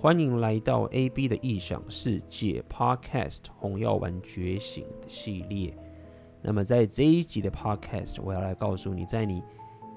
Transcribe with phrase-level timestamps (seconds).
[0.00, 5.76] 欢迎来到 AB 的异想世界 Podcast《红药丸觉醒》的系列。
[6.40, 9.42] 那么在这一集的 Podcast，我要来告诉你，在你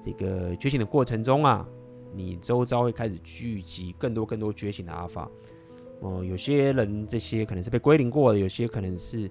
[0.04, 1.64] 这个觉醒的过程中啊，
[2.12, 5.30] 你周遭会开始聚集更多更多觉醒的阿法。
[6.00, 9.30] 哦、有些人这些可能是被归零过的，有些可能是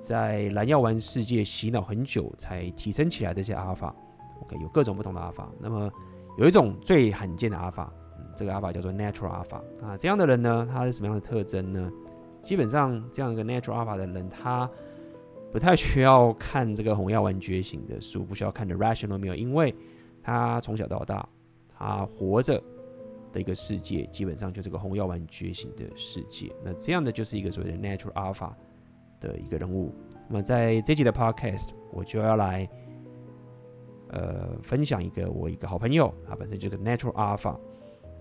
[0.00, 3.94] 在蓝药丸世界洗脑很久才提升起来的这些阿法。
[4.40, 5.52] OK，有各种不同的阿法。
[5.60, 5.92] 那么
[6.38, 7.92] 有一种最罕见的阿法。
[8.36, 11.90] 这个阿法叫做 Natural Alpha 啊，这样的人呢，他是什么样的特征呢？
[12.42, 14.70] 基本上这样一个 Natural Alpha 的人，他
[15.50, 19.74] 不太需要看这个红药丸觉醒的书，不需要看 The Rational Meal 因为
[20.22, 21.28] 他从小到大，
[21.76, 22.62] 他活着
[23.32, 26.52] 的一个世界，基本上就是个红药丸觉醒的世界。
[26.62, 28.50] 那这样的就是一个所谓的 Natural Alpha
[29.18, 29.92] 的一个人物。
[30.28, 32.68] 那么在这集的 Podcast，我就要来
[34.10, 37.56] 呃分享一个我一个好朋友，他本身就是个 Natural Alpha。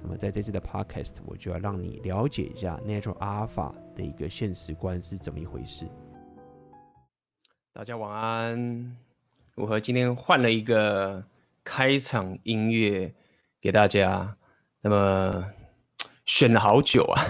[0.06, 5.88] 那么在这次的 podcast，我就要让你了解一下 Natural Alpha 的一个现实观是怎么一回事。
[7.74, 8.96] 大家晚安。
[9.56, 11.26] 我和今天换了一个
[11.64, 13.16] 开场音乐
[13.60, 14.38] 给大家，
[14.82, 15.52] 那么
[16.24, 17.24] 选了好久啊。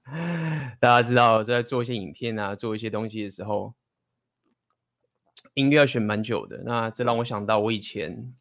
[0.80, 3.74] 大家知道在做一些影片啊，做一些东西的时候，
[5.52, 6.62] 音乐要选蛮久的。
[6.64, 8.34] 那这让我想到我以前。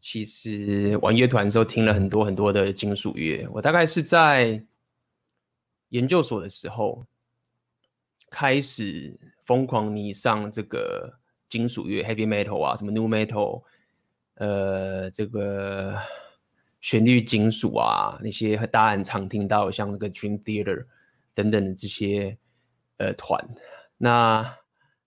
[0.00, 4.62] 其实玩乐团的时候听了很多很多的金属乐，我大概是在
[5.88, 7.04] 研究所的时候
[8.30, 13.62] 开始疯狂迷上这个金属乐，heavy metal 啊，什么 new metal，
[14.34, 15.96] 呃，这个
[16.80, 20.84] 旋律金属啊，那些大家很常听到像那个 Dream Theater
[21.32, 22.36] 等等的这些
[22.98, 23.42] 呃团，
[23.96, 24.58] 那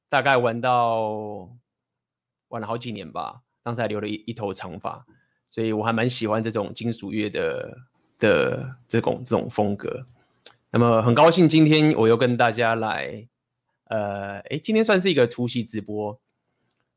[0.10, 1.50] 大概玩到
[2.48, 3.42] 玩了好几年吧。
[3.68, 5.06] 刚才留了一一头长发，
[5.50, 7.78] 所以我还蛮喜欢这种金属乐的
[8.18, 10.06] 的这种这种风格。
[10.72, 13.28] 那么很高兴今天我又跟大家来，
[13.90, 16.18] 呃，诶，今天算是一个突袭直播。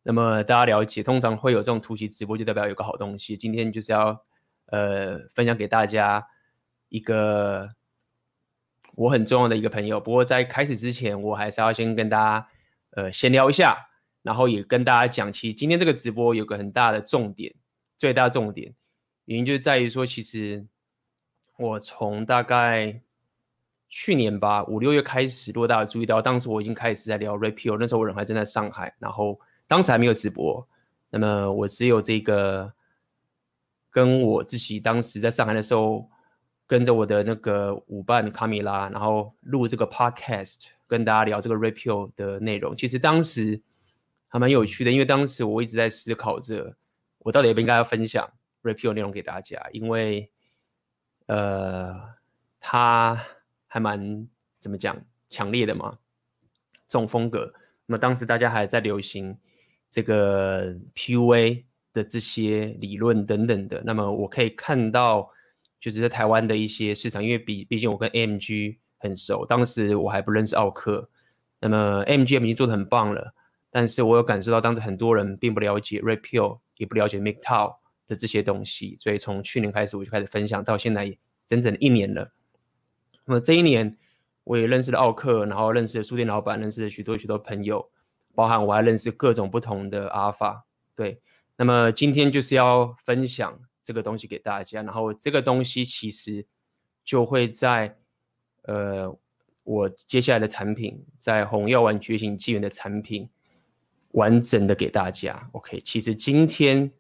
[0.05, 3.37] 那么大家了解，通常会有这种突袭直播，就代表有个好东西。
[3.37, 4.25] 今天就是要
[4.67, 6.25] 呃分享给大家
[6.89, 7.69] 一个
[8.95, 9.99] 我很重要的一个朋友。
[9.99, 12.47] 不过在开始之前，我还是要先跟大家
[12.93, 13.90] 呃闲聊一下。
[14.23, 17.55] 然后也跟大家讲，其实今天这个直播有个很大的重点，
[17.97, 18.75] 最大重点
[19.25, 20.63] 原因就在于说，其实
[21.57, 23.01] 我从大概
[23.89, 30.69] 去年吧五六月开始，如果大家注意到，当时我已经开始在聊 Red Pill，那时候我人还正在上海，然后当时还没有直播，
[31.09, 32.71] 那么我只有这个
[33.91, 36.07] 跟我自己当时在上海的时候，
[36.67, 42.77] 跟着我的那个舞伴卡米拉，然后录这个 Podcast，跟大家聊这个 Red Pill 的内容。
[42.77, 43.59] 其实当时。
[44.31, 46.75] 还蛮有趣的，因为当时我一直在思考着，
[47.19, 48.33] 我到底应不应该要分享
[48.63, 50.31] Red Pill 内容给大家，因为，
[51.27, 51.95] 呃，
[52.61, 53.21] 他
[53.67, 54.29] 还蛮
[54.61, 54.97] 怎么讲
[55.29, 55.99] 强烈的嘛，
[56.89, 57.53] 这种风格。
[57.87, 59.37] 那么当时大家还在流行
[59.91, 63.83] 这个 PUA 的这些理论等等的。
[63.85, 65.29] 那么我可以看到，
[65.81, 71.11] 就是在台湾的一些市场，因为毕毕竟我跟 AMG 很熟，当时我还不认识奥克，
[71.59, 73.35] 那么 MGM 已经做得很棒了。
[73.71, 77.77] 但是我有感受到，当时很多人并不了解 Red Pill，也不了解 MGTOW
[78.09, 81.17] 的这些东西，所以从去年开始我就开始分享，到现在
[81.47, 82.33] 整整一年了。
[83.25, 83.97] 那么这一年，
[84.43, 87.89] 我也认识了奥克，然后认识了书店老板，认识了许多许多朋友，
[88.35, 90.65] 包含我还认识各种不同的阿尔法。
[90.97, 91.21] 对，
[91.57, 96.45] 那么今天就是要分享这个东西给大家，然后这个东西其实
[97.05, 97.97] 就会在
[98.63, 99.17] 呃
[99.63, 103.31] 我接下来的产品，在红药丸觉醒纪元的产品。
[104.13, 105.81] 完整的给大家，OK。
[105.81, 106.91] 其实今天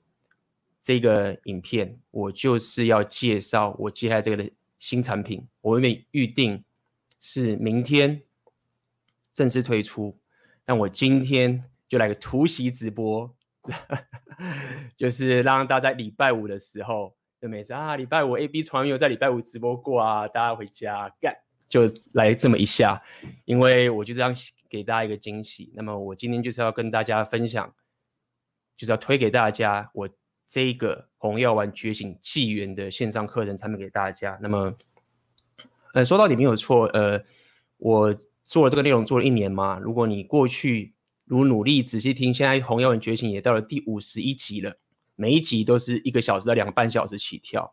[0.80, 5.46] 这个影片，我就是要介绍我接下来这个的新产品。
[5.60, 6.62] 我原本预定
[7.18, 8.22] 是明天
[9.32, 10.16] 正式推出，
[10.64, 13.34] 但我今天就来个突袭直播，
[14.96, 17.96] 就是让大家在礼拜五的时候就没事啊。
[17.96, 21.36] 礼拜五 AB 从来没有在礼拜五直播过啊，大家回家干。
[21.68, 21.82] 就
[22.14, 23.00] 来这么一下，
[23.44, 24.34] 因为我就这样
[24.70, 25.72] 给大家一个惊喜。
[25.74, 27.74] 那么我今天就是要跟大家分享，
[28.76, 30.08] 就是要推给大家我
[30.46, 34.38] 这个红药丸觉醒纪元的线上课程产品给大家。
[34.40, 34.74] 那么，
[35.92, 37.22] 呃，说到底没有错，呃，
[37.76, 38.14] 我
[38.44, 39.78] 做了这个内容做了一年嘛。
[39.78, 40.94] 如果你过去
[41.24, 44.74] 如努力仔细听，现在红药丸觉醒也到了第五十一集了，
[45.16, 47.70] 每一集都是一个小时到两个半小时起跳。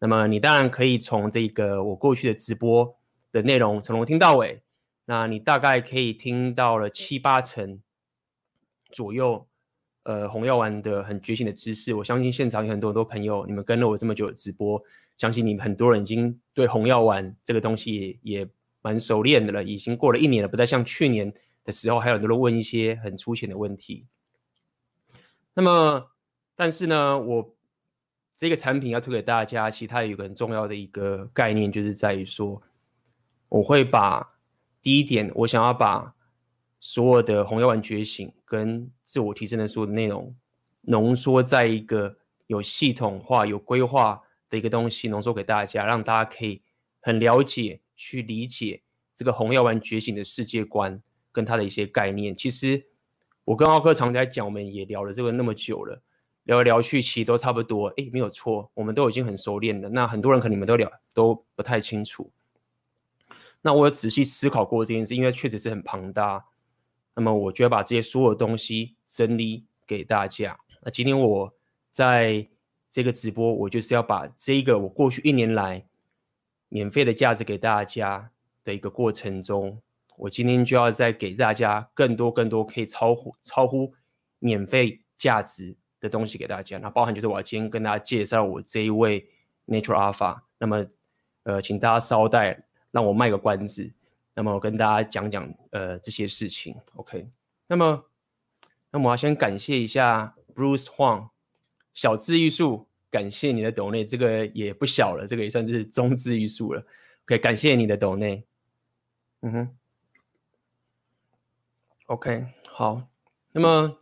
[0.00, 2.96] 那么你当然可以从这个我过去的直播。
[3.30, 4.62] 的内容从头听到尾，
[5.10, 7.80] 那你大概可以听到了七八成
[8.90, 9.48] 左右，
[10.02, 11.94] 呃，红药丸的很觉醒的知识。
[11.94, 14.78] 我相信现场有很多很多朋友，你们跟了我这么久的直播，
[15.16, 18.46] 相信你们很多人已经对红药丸这个东西也
[18.82, 21.32] 蛮熟练的了，已经过了一年了，不再像去年
[21.64, 24.06] 的时候还有很多人问一些很粗浅的问题。
[25.54, 26.10] 那么，
[26.54, 27.56] 但是呢，我
[28.34, 32.60] 这个产品要推给大家，其实它有个很重要的一个概念，就是在于说，
[33.48, 34.34] 我会把
[34.80, 36.14] 第一点，我想要把
[36.80, 40.34] 所有的红药丸觉醒跟自我提升的所有的内容，
[40.82, 42.16] 浓缩在一个
[42.46, 46.62] 有系统化、有规划的一个东西，浓缩给大家，让大家可以
[47.00, 48.80] 很了解、去理解
[49.14, 51.02] 这个红药丸觉醒的世界观
[51.32, 52.36] 跟它的一些概念。
[52.36, 52.86] 其实
[53.44, 56.00] 我跟奥克常在讲，我们也聊了这个那么久了，
[56.44, 57.88] 聊来聊去，其实都差不多。
[57.96, 59.88] 诶，没有错，我们都已经很熟练了。
[59.88, 62.30] 那很多人可能你们都聊都不太清楚。
[63.60, 66.44] 那我有仔细思考过这件事，因为确实是很庞大。
[67.14, 70.56] 那么我就要把这些所有东西整理给大家。
[70.82, 71.52] 那今天我
[71.90, 72.46] 在
[72.90, 75.84] 这个直播，我就是要把这一个我过去一年来
[76.68, 78.30] 免费的价值给大家
[78.62, 79.82] 的一个过程中，
[80.16, 83.92] 我今天就要再给大家更多更多可以超乎超乎
[84.38, 86.78] 免费价值的东西给大家。
[86.78, 89.28] 那包含就是我要今天跟大家介绍我这一位
[89.66, 90.40] Natural Alpha。
[90.58, 90.86] 那么
[91.42, 93.90] 呃，请大家稍待，让我卖个关子。
[94.34, 97.28] 那么我跟大家讲讲呃这些事情，OK？
[97.66, 98.04] 那么，
[98.92, 101.30] 那么我要先感谢一下 Bruce Huang
[101.92, 106.86] 小资玉树，感谢你的抖内，这个也不小了，这个也算是中资玉树了
[107.24, 107.38] ，OK？
[107.38, 108.44] 感谢你的抖内，
[109.42, 109.76] 嗯哼
[112.06, 113.02] ，OK，好。
[113.50, 113.98] 那么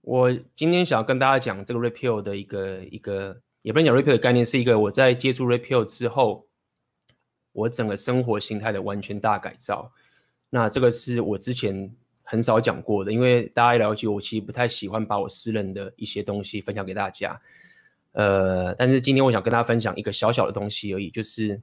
[0.00, 6.46] 我今天想要跟大家讲这个 Repeal 的一个一个，也不能讲 Repeal 的概念，是一个我在接触 Repeal 之后。
[7.54, 9.90] 我整个生活形态的完全大改造，
[10.50, 11.90] 那这个是我之前
[12.22, 17.40] 很少讲过的，因为大家了解我，其实不太喜欢把我私人的一些东西分享给大家。
[18.12, 21.60] 呃，但是今天我想跟大家分享一个小小的东西而已，就是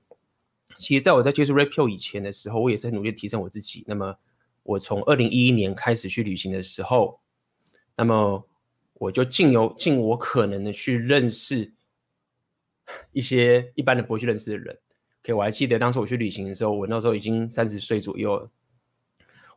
[0.77, 3.83] 其实在我在接触 Red Pill 以前的时候，我也是很努力提升我自己。
[3.85, 4.15] 那么
[4.63, 7.19] 我从二零一一年开始去旅行的时候，
[7.97, 8.47] 那么
[8.93, 11.71] 我就尽有尽我可能的去认识
[13.11, 14.77] 一些一般的不会去认识的人。
[15.23, 18.49] OK，我还记得当时我去旅行的时候，我那时候已经三十岁左右了，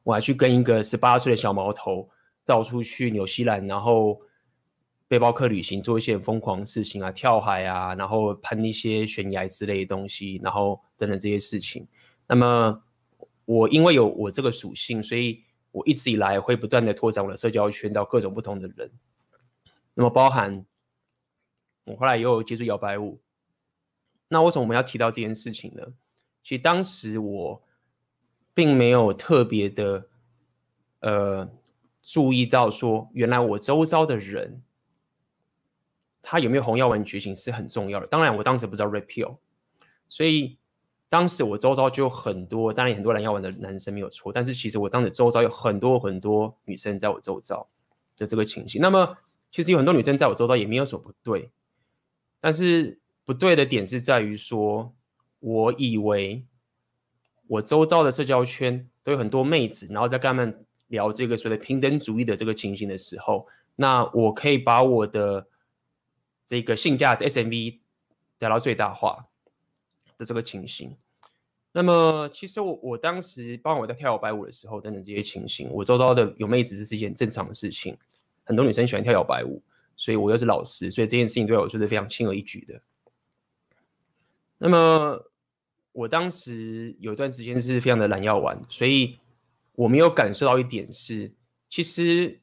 [0.02, 2.08] 我还去跟一个十八岁的小毛头
[2.44, 4.20] 到处去纽西兰，然后
[5.08, 11.88] 背包客旅行，做一些疯狂事情啊，跳海啊，然后攀一些悬崖之类的东西，然后等等这些事情。
[12.26, 12.82] 那么
[13.46, 18.92] 我因为有我这个属性，所以我一直以来会不断的拓展我的社交圈到各种不同的人。
[19.94, 20.66] 那么包含
[21.84, 23.18] 我后来也有接触摇摆舞。
[24.28, 25.82] 那为什么我们要提到这件事情呢？
[26.42, 27.62] 其实当时我
[28.52, 30.06] 并没有特别的
[31.00, 31.48] 呃
[32.02, 34.62] 注意到说，原来我周遭的人
[36.20, 38.06] 他有没有红药丸觉醒是很重要的。
[38.06, 39.36] 当然，我当时不知道 repeal，
[40.08, 40.58] 所以
[41.08, 47.66] 当时我周遭就很多，当然很多蓝药丸的男生没有错，但是其实我当时周遭有很多很多女生在我周遭
[48.16, 48.82] 的这个情形。
[48.82, 49.16] 那么
[49.50, 51.50] 其实有很多女生在我周遭也没有什么不对，
[52.40, 52.98] 但是。
[53.24, 54.94] 不对的点是在于说，
[55.40, 56.44] 我以为
[57.46, 65.46] 我周遭的社交圈都有很多妹子，然后在跟他们聊这个所谓的平等主义的这个情形的时候，那我可以把我的
[66.46, 67.78] 这个性价值 SMV
[68.38, 69.26] 达到最大化
[70.18, 70.96] 的这个情形。
[71.72, 77.96] 那么，其实我我当时帮我在跳摇摆舞的时候等等这些情形，我周遭的有妹子是一件正常的事情，
[78.44, 79.60] 很多女生喜欢跳摇摆舞，
[79.96, 82.80] 所以我又是老师，所以这件事情对我说是非常轻而易举的。
[84.66, 85.30] 那么，
[85.92, 89.18] 我当时有一段时间是非常的懒药丸，所以
[89.72, 91.34] 我没有感受到一点是，
[91.68, 92.40] 其实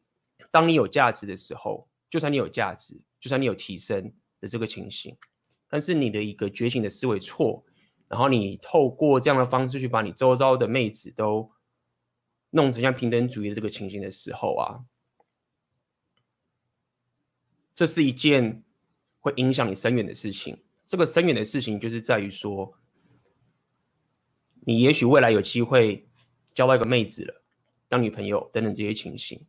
[0.52, 5.18] 当你有价值的时候，就算你有价值，就算你有提升的这个情形，
[5.68, 7.66] 但是你的一个觉醒的思维错，
[8.08, 11.52] 然后你透过这样的方式去把你周遭的妹子都
[12.52, 14.86] 弄成像平等主义的这个情形的时候啊，
[17.74, 18.64] 这是一件
[19.20, 20.60] 会影响你深远的事情。
[20.92, 22.78] 这个深远的事情就是在于说，
[24.66, 26.06] 你也许未来有机会
[26.54, 27.42] 交到一个妹子了，
[27.88, 29.42] 当女朋友等等这些情形，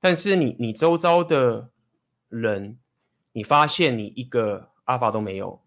[0.00, 1.70] 但是你你周遭的
[2.30, 2.76] 人，
[3.30, 5.62] 你发现你一个阿法都没有，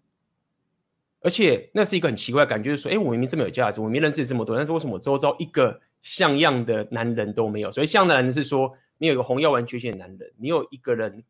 [1.22, 7.72] 而且那是一个很奇怪的感觉，就是说，哎，我明明这么有价值，我明明认识这么多，但是为什么周遭一个像样的男人都没有？
[7.72, 11.24] 所以像的男人是说，你有一个红药丸缺陷的男人，你有一个人，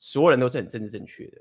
[0.00, 1.40] 所有人都是很政治正确的。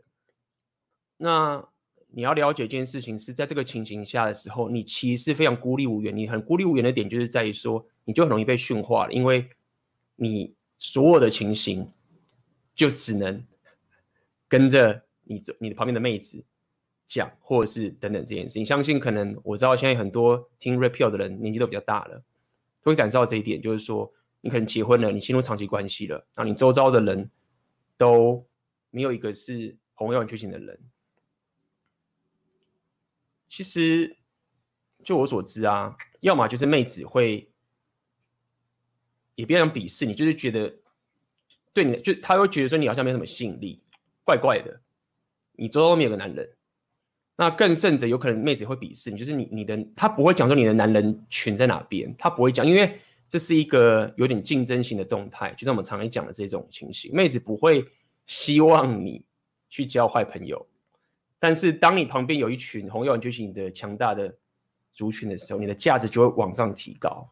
[1.24, 1.66] 那
[2.10, 6.14] 你要了解一件事情，是在这个情形下的时候，你其实是非常孤立无援。
[6.16, 9.48] 你很孤立无援的点，就是在于说，你就很容易被驯化了，因为
[10.18, 11.90] 你所有的情形
[12.76, 13.42] 就只能
[14.50, 16.44] 跟着你这你的旁边的妹子
[17.08, 18.66] 讲，或者是等等这件事情。
[18.66, 22.22] 相信可能我知道现在很多听 Red Pill 的人年纪都比较大了，
[22.84, 24.12] 都会感受到这一点，就是说
[24.42, 27.32] 你可能结婚了，你进入长期关系了，然后你周遭的人
[27.96, 28.46] 都
[28.92, 30.80] 没有一个是红药丸觉醒的人。
[33.54, 34.18] 其实
[35.04, 37.48] 就我所知啊，要么就是妹子会，
[39.36, 40.74] 也别人鄙视你，就是觉得
[41.72, 43.80] 对你就他会觉得说你好像没什么吸引力，
[44.26, 44.82] 怪怪的。
[45.52, 46.50] 你周遭没有个男人，
[47.36, 57.86] 那更甚者，有可能妹子会鄙视你，就是你你的他不会讲说你的男人群在哪边，他不会讲，因为这是一个有点竞争性的动态，就像我们常常讲的这种情形，妹子不会
[58.26, 59.24] 希望你
[59.70, 60.66] 去交坏朋友，
[61.44, 64.34] 但是当你旁边有一群红药觉醒的强大的
[64.94, 67.30] 族群的时候，你的价值就会往上提高。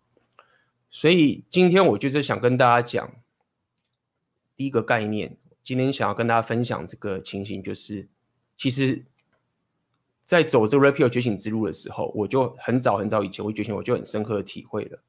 [0.89, 3.09] 所以今天我就是想跟大家讲
[4.53, 5.37] 第一个概念。
[5.63, 8.05] 今天想要跟大家分享这个情形，就是
[8.57, 9.05] 其实，
[10.25, 14.99] 在走这 Red Pill 觉醒之路的时候，我就很早很早以前我觉醒，我就很深刻的体会了，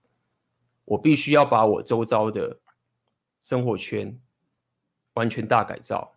[0.84, 2.60] 我必须要把我周遭的
[3.40, 4.16] 生活圈
[5.14, 6.14] 完全大改造，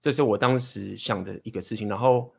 [0.00, 2.32] 这是我当时想的一个事情，然后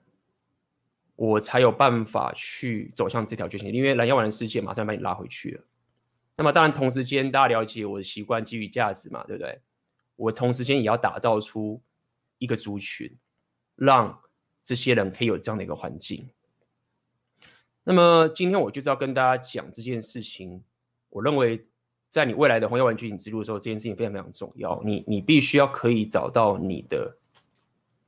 [1.16, 5.64] 我才有办法去走向这条决心，因为蓝药丸的世界马上把你拉回去了。
[6.38, 9.62] 那么当然，同时间大家了解我的习惯基于价值嘛，对不对？
[10.16, 11.82] 我同时间也要打造出
[12.38, 13.14] 一个族群，
[13.76, 14.22] 让
[14.64, 16.30] 这些人可以有这样的一个环境。
[17.84, 20.64] 那么今天我就是要跟大家讲这件事情。
[21.10, 21.66] 我认为，
[22.10, 24.82] 在你未来的红药丸觉醒之路的时候，这件事情非常非常重要。
[24.86, 27.18] 你你必须要可以找到你的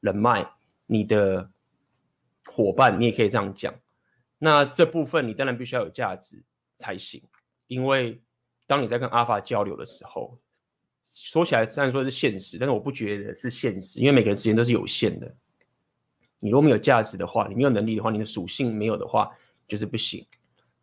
[0.02, 0.46] 人脉、
[0.86, 1.50] 你的
[2.46, 3.74] 伙伴，你也可以这样讲。
[4.38, 6.44] 那这部分你当然必须要有价值
[6.78, 7.24] 才行，
[7.68, 8.22] 因为
[8.68, 10.38] 当你在跟阿法交流的时候。
[11.14, 15.36] 说起来虽然说是现实，但是我不觉得是现实，因为每个人时间都是有限的。
[16.40, 19.30] 你如果没有价值的话，你没有能力的话，你的属性没有的话，
[19.68, 20.26] 就是不行。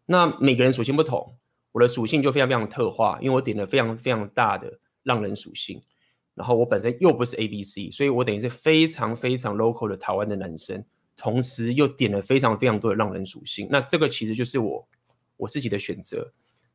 [0.04, 1.34] 那每个人属性不同，
[1.72, 5.80] 我的属性就非常非常特化，因为我点了非常非常大的浪人属性，
[6.38, 10.82] 然后我本身又不是 ABC，所以我等于是非常非常 local 的台湾的男生，
[11.16, 13.68] 同时又点了非常非常多的浪人属性。
[13.70, 14.88] 那这个其实就是我
[15.36, 16.32] 我自己的选择。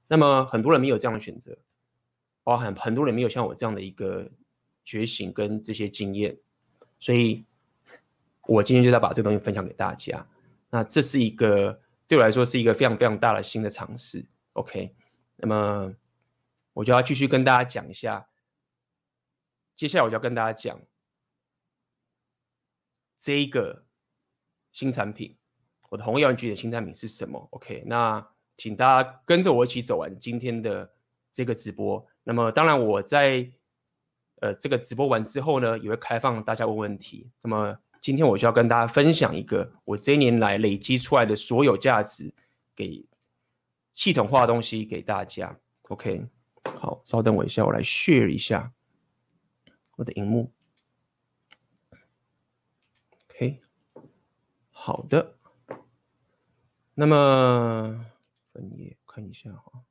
[0.07, 1.57] 那么很多人没有这样的选择。
[2.45, 4.29] 包含很多人没有像我这样的一个
[4.83, 6.37] 觉醒跟这些经验，
[6.99, 7.45] 所以
[8.45, 10.27] 我今天就要把这个东西分享给大家。
[10.69, 14.25] 那这是一个对我来说是一个非常非常大的新的尝试。
[14.51, 14.93] OK，
[15.37, 15.93] 那么
[16.73, 18.27] 我就要继续跟大家讲一下。
[19.75, 20.79] 接下来我就要跟大家讲
[23.17, 23.85] 这个
[24.71, 25.35] 新产品，
[25.89, 28.25] 我的红药丸觉醒的新产品是什么？OK，那
[28.57, 30.89] 请大家跟着我一起走完今天的
[31.31, 32.05] 这个直播。
[32.23, 33.49] 那么当然，我在
[34.41, 37.29] 呃这个直播完之后呢，也会开放大家问问题。
[37.41, 42.33] 那么今天我就要跟大家分享一个我这一年来累积出来的所有价值，
[42.75, 43.05] 给
[43.93, 45.57] 系统化的东西给大家。
[45.83, 46.25] OK，
[46.79, 48.71] 好，稍等我一下，我来 share 一下
[49.95, 50.51] 我的荧幕。
[53.29, 53.61] OK，
[54.71, 55.37] 好的。
[56.95, 58.05] 那么
[58.51, 59.83] 分页看一下哈。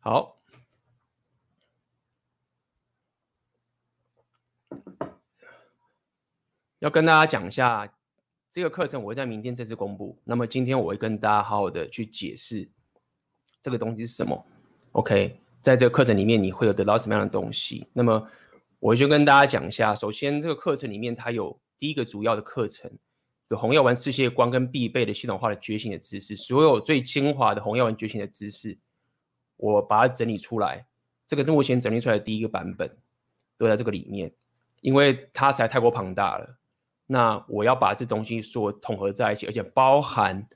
[0.00, 0.38] 好，
[6.80, 7.93] 要跟大家讲一下
[8.54, 10.16] 这个课程，我会在明天正式公布。
[10.22, 12.68] 那么今天我会跟大家好好的去解释
[13.60, 14.46] 这个东西是什么。
[14.92, 17.84] OK，在这个课程里面你会有得到什么样的东西？
[17.92, 18.30] 那么
[18.78, 19.92] 我就跟大家讲一下。
[19.92, 22.88] 首先，这个课程里面它有第一个主要的课程，
[23.48, 28.78] 有红药丸世界观跟必备的系统化的觉醒的知识，所有最精华的红药丸觉醒的知识。
[29.56, 30.86] 我把它整理出来，
[31.26, 32.88] 这个是目前整理出来的第一个版本，
[33.58, 34.32] 都在这个里面，
[34.80, 36.56] 因为它实在太过庞大了。
[37.06, 40.46] 那我要把这东西说统合在一起，而且包含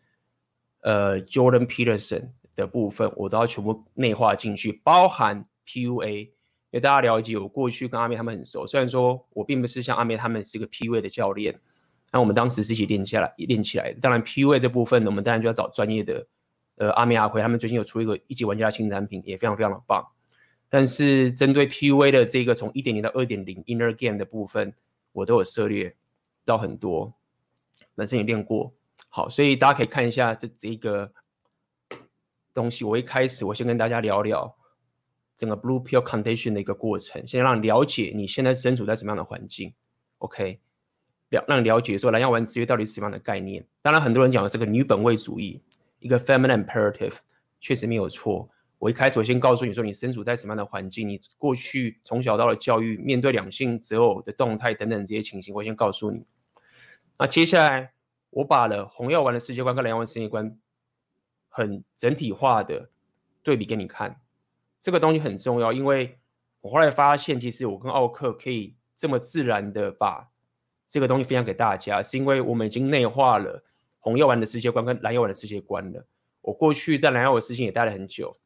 [0.83, 6.31] 呃 Jordan Peterson 的部分，我都要全部内化进去，包含 PUA，因
[6.73, 11.59] 为大家了解我过去跟阿妹他们很熟，虽然说我并不是像阿妹他们是个 PUA 的教练，
[12.12, 14.00] 那我们当时是一起练下来练起来的。
[14.00, 16.26] 当然 PUA 这部分呢，我们当然就要找专业的。
[16.81, 20.07] 呃，阿美阿辉他们最近有出一个一级玩家新产品，也非常非常的棒。
[20.69, 24.73] 但是针对 PUA 的这个从一点零到二点零 Inner Game 的部分，
[25.11, 25.97] 我都有涉猎
[26.49, 27.14] 到很多，
[27.95, 28.73] 本身也练过。
[29.09, 31.12] 好，所以大家可以看一下这这个
[32.55, 32.85] 东西。
[32.85, 34.57] 我一开始我先跟大家聊聊
[35.37, 39.73] 整个 Blue Pill Condition 的一个过程，先让了解你现在身处在什么样的环境。
[40.19, 40.59] OK，
[41.31, 43.64] 了让了解说蓝药丸制约到底是什么样的概念。
[43.83, 45.62] 当然，很多人讲的这个女本位主义。
[46.00, 47.17] 一个 feminine imperative，
[47.61, 48.49] 确实没有错。
[48.78, 56.25] 我一开始我先告诉你说，你身处在什么样的环境，你过去从小到了教育，面对两性择偶的动态等等这些情形，我先告诉你。
[57.19, 57.93] 那接下来
[58.31, 60.57] 我把了红药丸的世界观跟蓝药丸世界观
[61.49, 62.91] 很整体化的
[63.43, 64.21] 对比给你看，
[64.81, 66.19] 这个东西很重要，因为
[66.61, 70.29] 我后来发现，其实我跟奥克可以这么自然的把
[70.87, 73.65] 这个东西分享给大家，是因为我们已经内化了
[73.99, 76.07] 红药丸的世界观跟蓝药丸的世界观了。
[76.41, 78.39] 我过去在蓝药丸世界也待了很久。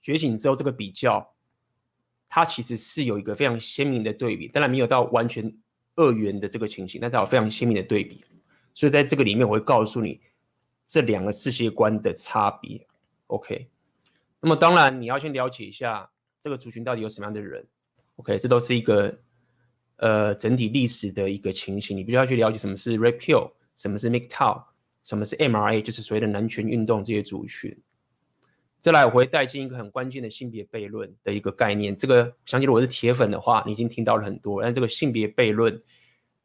[0.00, 1.34] 觉醒之后，这个比较，
[2.28, 5.52] 它其实是有一个非常鲜明的对比，当然没有到完全
[5.98, 8.24] 二元的这个情形，但是有非常鲜明的对比。
[8.72, 10.20] 所以在这个里面，我会告诉你
[10.86, 12.86] 这两个世界观的差别。
[13.26, 13.68] OK，
[14.40, 16.08] 那么当然你要先了解一下
[16.40, 17.66] 这个族群到底有什么样的人。
[18.16, 19.18] OK，这都是一个
[19.96, 24.64] 呃整体历史的一个情形，你必须要去了解什么是 Repeal，什么是 MGTOW，
[25.02, 27.76] 什么是 MRA，就是所谓的男权运动这些族群。
[28.80, 31.96] 再来，我会带进一个很关键的性别悖论的一个概念。
[31.96, 34.62] 这个相信如果是铁粉的话，你已经听到了很多。
[34.62, 35.82] 但这个性别悖论，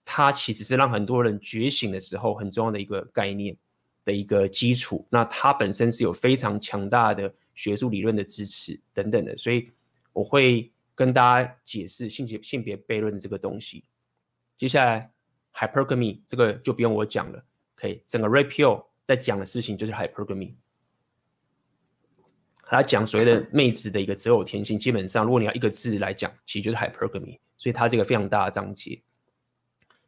[0.04, 3.56] 它其实是让很多人觉醒的时候很重要的一个概念
[4.04, 5.08] 的一个基础。
[5.12, 9.70] 那它本身是有非常强大的学术理论的支持等等的，所以
[10.12, 13.84] 我会跟大家解释性别性别悖论这个东西。
[14.58, 15.12] 接下来
[15.54, 17.46] ，hypergamy 这个就不用我讲了。
[17.76, 20.56] 可以，整个 Red Pill 在讲的事情就是 hypergamy。
[22.66, 29.00] 他讲所谓的妹子的一个择偶天性，基本上如果你要一个字来讲，其实就是 hypergamy，所以它是一个非常大的章节。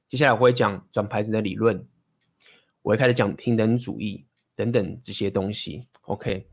[0.09, 1.85] 接下来我会讲转牌子的理论，
[2.81, 5.87] 我会开始讲平等主义等等这些东西。
[6.03, 6.47] OK，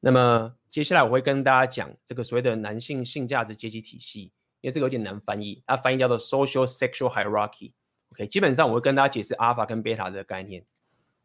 [0.00, 7.72] 那么接下来我会跟大家讲这个所谓的男性性价值阶级体系，因为这个有点难翻译，它翻译叫做 social sexual hierarchy。
[8.12, 10.64] OK，基本上我会跟大家解释 alpha 跟 beta 的概念，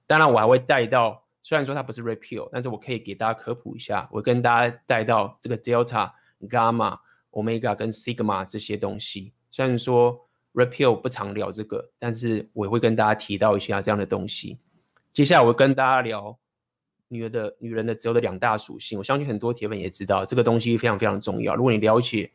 [0.05, 1.25] 当然我还会带到。
[1.41, 4.07] 虽然说它不是 repeal，但是我可以给大家科普一下。
[4.11, 6.99] 我跟大家带到这个 Delta、Gamma、
[7.31, 9.33] Omega 跟 Sigma 这些东西。
[9.49, 14.59] 虽然说 repeal 不常聊这个，但是我也会跟大家提到一下这样的东西。
[15.13, 16.37] 接下来我跟大家聊
[17.07, 18.97] 女人的女人的择偶的两大属性。
[18.99, 21.55] 我相信很多铁粉也知道这个东西非常非常重要。
[21.55, 22.29] 如果你了解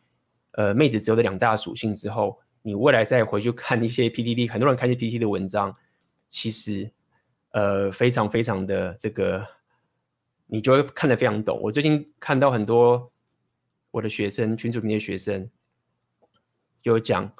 [0.52, 5.76] 呃妹子只有的两大属性之后，你未来再回去看一些 P T D，很多人看一些 PTT 的文章，
[6.30, 6.90] 其实。
[7.54, 9.46] 呃，非常非常的这个，
[10.46, 11.56] 你就会看得非常懂。
[11.62, 13.12] 我最近看到很多
[13.92, 15.48] 我的学生群主里面的学生，
[16.82, 17.32] 就讲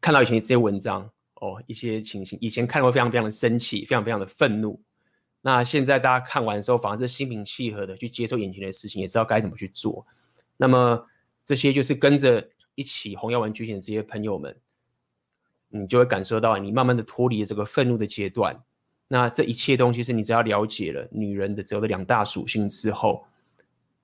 [0.00, 1.02] 看到以前这些文章
[1.34, 4.82] 哦，一些情形，以前看过非常非常的生气，非常非常的愤怒。
[5.42, 10.06] 那现在大家看完之后，反而是心平气和的去接受眼前的事情，也知道该怎么去做。
[10.56, 11.06] 那么
[11.44, 14.58] 这些就是跟着一起红药丸觉醒的这些朋友们。
[15.76, 18.56] 你就会感受到，你慢慢的脱离了这个愤怒的阶段。
[19.08, 23.24] 那这一切东西是你只要了解了女人的择的两大属性之后，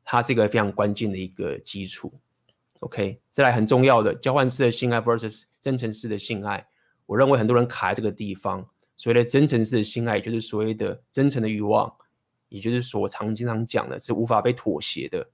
[0.04, 2.12] 它是一个非常关键的一个基础。
[2.80, 6.66] OK，再来很重要的交换式的性爱 versus 真诚式的性爱，
[7.06, 8.66] 我认为很多人卡在这个地方。
[8.96, 11.90] 所谓的真诚式的性爱，也就是所谓的真诚的欲望，
[12.48, 15.26] 也就是所常经常讲的是无法被妥协的。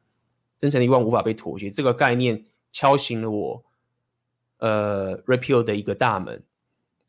[0.58, 3.64] 真诚的欲望无法被妥协，这个概念敲醒了我。
[4.58, 6.42] 呃 repeal 的一个大门，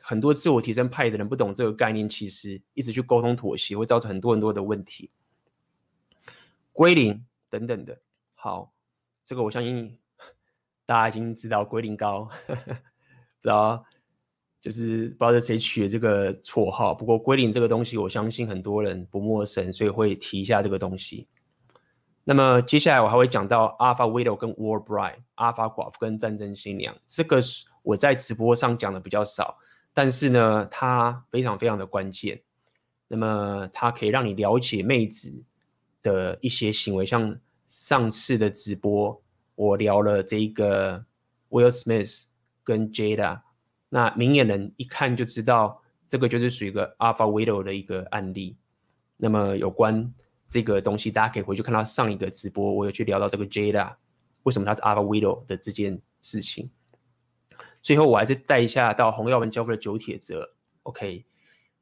[0.01, 5.09] 很多自我提升派的人不懂这个概念，其实一直去沟通妥协，会造成很多很多的问题。
[6.73, 7.97] 归零等等的，
[8.35, 8.71] 好，
[9.23, 9.97] 这个我相信
[10.85, 12.53] 大家已经知道龟苓膏， 不
[13.43, 13.83] 知道
[14.61, 21.27] 就是不知道是谁取的这个绰号，不过归零这个东西，我相信很多人不陌生，所以会提一下这个东西。
[22.29, 29.57] 那么接下来我还会讲到 Alpha Widow 跟 War Bride，Alpha 寡妇跟战争新娘，这个是我在直播上讲的比较少，
[29.93, 32.41] 但是呢，它非常非常的关键。
[33.07, 35.33] 那么它可以让你了解妹子
[36.03, 37.33] 的一些行为，像
[37.65, 39.21] 上次的直播
[39.55, 41.05] 我聊了这一个
[41.49, 42.23] Will Smith
[42.61, 43.39] 跟 Jada，
[43.87, 48.57] 那明眼人一看就知道，这个就是属于一个 Alpha Widow 的一个案例。
[49.15, 50.13] 那么有关。
[50.49, 53.93] 这个东西大家可以回去看到上一个直播，我有去聊到这个 Jada
[54.43, 56.69] 为什么他是 Alpha Widow 的这件事情。
[57.81, 60.49] 最后我还是带一下到洪耀文交付的九铁则
[60.83, 61.25] ，OK，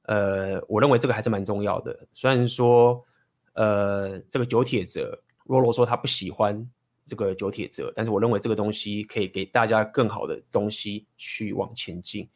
[0.03, 2.07] 呃，我认为这个还是蛮重要的。
[2.13, 3.05] 虽然说，
[3.53, 6.67] 呃，这个九铁则，罗罗说他不喜欢
[7.05, 12.27] 这个九铁则，但是我认为这个东西可以给大家更好的东西去往前进，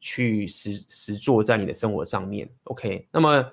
[0.00, 3.52] 去实实做在你的生活上面，OK，那么。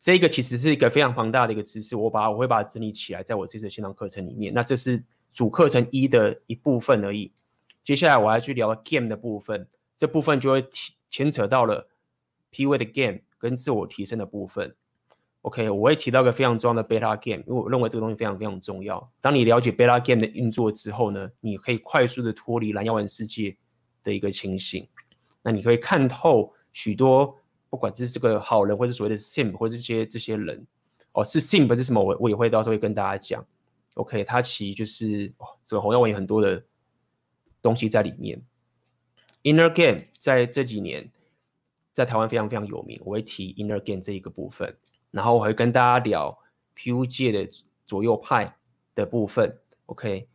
[0.00, 4.52] 这个其实是一个非常庞大的一个知识，我把我会把它整理起来，在我这次的线上课程里面。
[4.54, 7.30] 那这是主课程一的一部分而已。
[7.84, 10.66] 接下来我要去聊 game 的部分，这部分就会
[11.10, 11.86] 牵扯到了
[12.50, 14.74] PV 的 game 跟自我提升的部分。
[15.42, 19.10] OK，我会提到一个非常重要的 Beta Game，因为我认为这个东西非常非常重要。
[19.20, 23.56] 当你了解 Beta Game 的运作之后呢，你可以快速的脱离蓝药丸世界
[24.04, 24.86] 的一个情形。
[25.42, 27.34] 那你可以看透许多，
[27.70, 30.66] 不管这是这个好人，或是所谓的 sim，或者这些这些人，
[31.12, 32.02] 哦，是 sim 不是什么？
[32.02, 33.42] 我我也会到时候会跟大家讲。
[33.94, 36.62] OK，它其实就是哦，这个红药丸有很多的
[37.62, 38.42] 东西在里面。
[39.42, 41.10] Inner Game 在这几年
[41.92, 44.76] 在台湾非常非常有名，我会提 Inner Game 这一个部分。
[45.10, 46.38] 然后我会跟大家聊
[46.76, 47.50] PU 界的
[47.86, 48.54] 左右派
[48.94, 50.28] 的部分，OK，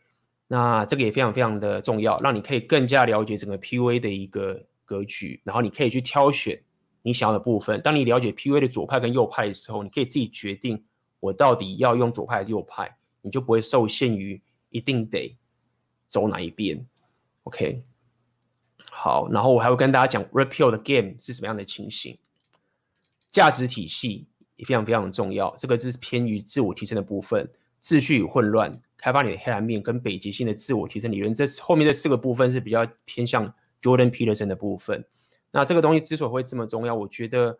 [0.48, 6.62] 那这个也非常非常的重要，让你可以更加了解整个 PUA 的一个格局，然后你可以去挑选
[7.06, 7.80] 你想要的部分。
[7.84, 10.84] 当你了解 PUA 的左派跟右派的时候，你可以自己决定
[11.20, 14.41] 我到底要用左派还是右派，你就不会受限于
[14.72, 15.38] 一定得
[16.08, 16.84] 走哪一边
[17.44, 17.84] ，OK。
[18.89, 22.18] 好，然后我还会跟大家讲 Repeal 的 Game 是什么样的情形，
[23.32, 24.26] 价值体系。
[24.58, 27.46] 也非常非常的重要，这个是偏于自我提升的部分，
[27.84, 35.04] 秩序与混乱，开发你的黑暗面跟北极星的自我提升理论，这后面这四个部分是比较偏向 Jordan Peterson 的部分。
[35.58, 37.58] 那这个东西之所以会这么重要，我觉得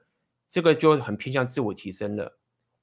[0.50, 2.38] 这个就很偏向自我提升了，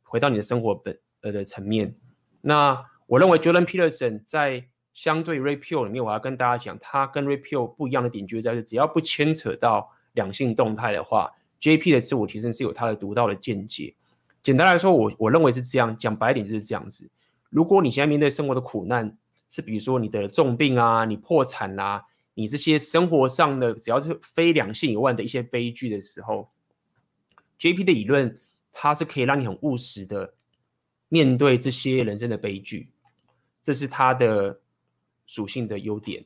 [0.05, 1.95] 回到你的生活本呃的层面。
[2.41, 13.95] 那我认为 Jordan Peterson 在相对 Red Pill 里面，我要跟大家讲，他跟 Red Pill 不一样的点就在于，只要不牵扯到两性动态的话，JP 的自我提升是有他的独到的见解。
[14.43, 17.07] 简单来说，我我认为是这样，讲白点就是这样子。
[17.51, 19.15] 如果你现在面对生活的苦难，
[19.51, 22.03] 是比如说你得了重病啊，你破产啦、啊，
[22.35, 26.51] 你这些生活上的只要是非两性以外的一些悲剧的时候
[27.59, 28.41] ，JP 的理论
[28.73, 30.35] 它是可以让你很务实的
[31.09, 32.89] 面对这些人生的悲剧，
[33.63, 34.61] 这是它的
[35.27, 36.25] 属性的优点。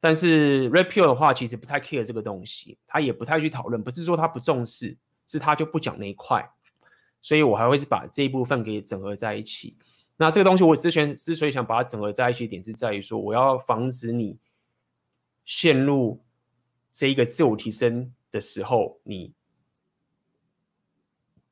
[0.00, 4.96] 但是 Red Pill 的话，其实不太 care 这个东西，他也不太去讨论，不是说他不重视，
[5.28, 6.44] 是他就不讲那一块。
[7.20, 9.76] 所以我还会是把这一部分给整合在一起。
[10.16, 14.36] 那这个东西我之前之所以想把它整合在一起，点是在于说，我要防止你
[15.44, 16.22] 陷入
[16.92, 19.34] 这一个自我提升的时候，你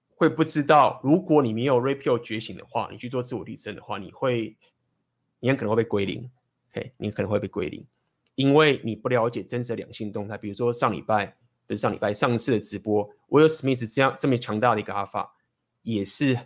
[0.09, 4.57] 会不知道，如果你没有 Red Pill 觉醒的话，你去做自我提升的话，你会，
[5.38, 6.31] 你很可能会被归零。
[6.70, 7.87] OK，你可能会被归零，
[8.35, 10.38] 因为你不了解真实的两性动态。
[10.38, 11.26] 比如说上礼拜
[11.66, 15.35] 不是上礼拜上次的直播，Will Smith 这样这么强大的一个阿法。
[15.83, 16.38] 也是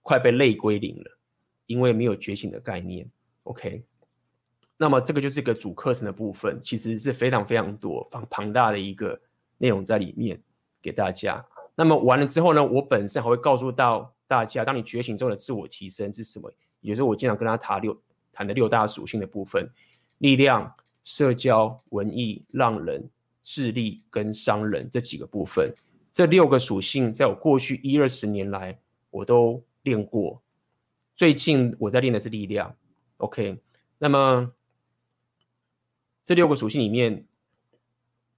[0.00, 1.18] 快被类归零了，
[1.66, 3.08] 因为没有觉醒的概念。
[3.44, 3.84] OK，
[4.82, 9.16] 那么这个就是一个主课程的部分，其实是非常非常多、非常庞大的一个
[9.58, 10.42] 内容在里面
[10.82, 11.40] 给大家。
[11.76, 16.52] 那么完了之后呢，我本身还会告诉到大家，当你觉醒之后的自我提升是什么？
[16.80, 17.96] 也就是我经常跟他谈六
[18.32, 19.70] 谈的六大属性的部分：
[20.18, 23.08] 力量、社交、文艺、浪人、
[23.40, 25.72] 智力跟商人这几个部分。
[26.12, 28.76] 这六个属性，在我过去一二十年来，
[29.12, 30.42] 我都练过。
[31.14, 32.74] 最近我在练的是力量。
[33.18, 33.56] OK，
[33.96, 34.50] 那么
[36.24, 37.24] 这六个属性里面，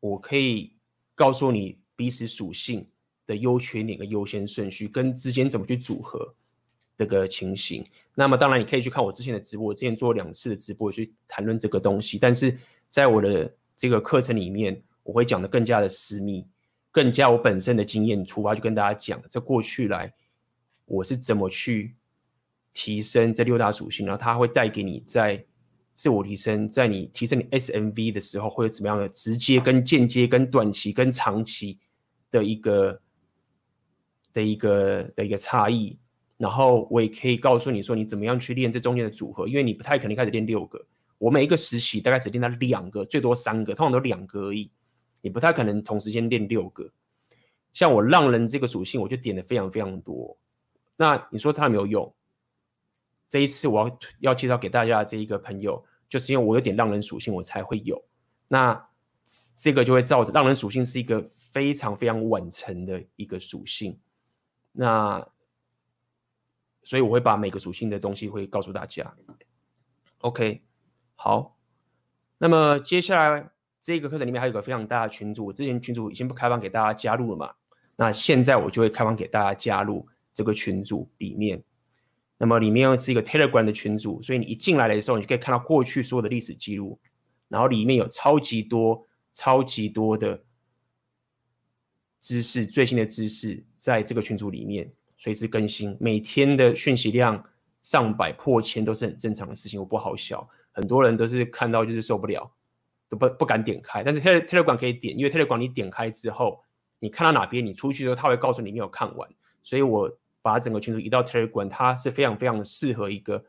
[0.00, 0.72] 我可以
[1.14, 2.86] 告诉你彼此属性
[3.26, 6.34] 的优缺点跟优先顺序，跟之间怎么去组合
[6.96, 7.84] 这个情形。
[8.14, 12.18] 那么当然，你可以去看我之前的直播，我之前做两次的直播去谈论这个东西。
[12.18, 12.56] 但是
[12.88, 16.46] 在我的这个课程里面，我会讲得更加的私密。
[16.90, 20.14] 更加我本身的经验出发，就跟大家讲，这过去来
[20.84, 21.96] 我是怎么去
[22.72, 25.44] 提升这六大属性，然后它会带给你在
[25.94, 31.78] 自我提升，在你提升你 SMV 的时候，会有怎么样的直接跟间接跟短期跟长期
[32.30, 33.00] 的一个
[34.32, 35.98] 的一个的一个差异。
[36.36, 40.84] 然后我也可以告诉你说，你怎么样去练这中间的组合，因为你不太可能开始练六个，
[41.16, 44.68] 我每一个时期大概只练到两个，最多三个，通常都两个而已。
[45.20, 46.90] 你不太可能同时间练六个，
[47.72, 50.36] 像我浪人这个属性，我就点的非常非常多。
[50.96, 52.12] 那你说它有没有用？
[53.34, 58.00] 这一次我要要介绍给大家的这一个朋友，就是因为我有点浪人属性，我才会有。
[58.46, 58.88] 那
[59.56, 63.98] 这个就会造成浪人属性是一个非常非常晚成的一个属性。
[64.70, 65.26] 那
[66.84, 69.12] 所以我会把每个属性的东西会告诉大家。
[70.18, 70.62] OK，
[71.16, 71.58] 好，
[72.38, 73.50] 那么接下来。
[73.80, 77.52] 这个课程里面还有个非常大的群组，我之前群组已经不开放给大家加入了嘛？
[77.96, 81.60] 那现在我就会开放给大家加入这个群组里面。
[82.38, 86.98] 那么里面是一个 Telegram 的群组，所以你一进来的时候，你就可以看到过去所有的历史记录，
[87.48, 90.42] 然后里面有超级多、超级多的
[92.20, 97.42] 知识，最新的知识在这个群组里面随时更新，每天的讯息量
[97.82, 102.50] 上百破千都是很正常的事情，我不好笑，很多人都是看到就是受不了。
[103.06, 106.64] 都不不敢点开，但是 Telegram 可以点，因为 Telegram 你点开之后，
[106.98, 109.30] 你看到哪边，你出去之后，他会告诉你没有看完，
[109.62, 110.10] 所以我
[110.44, 113.42] 把整个群组移到 Telegram，它是非常非常适合一个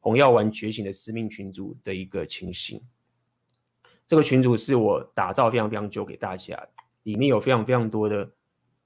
[0.00, 2.82] 红药丸觉醒的私密群组的一个情形。
[4.08, 6.60] 这个群组是我打造非常非常久给大家，
[7.04, 8.28] 里面有非常非常多的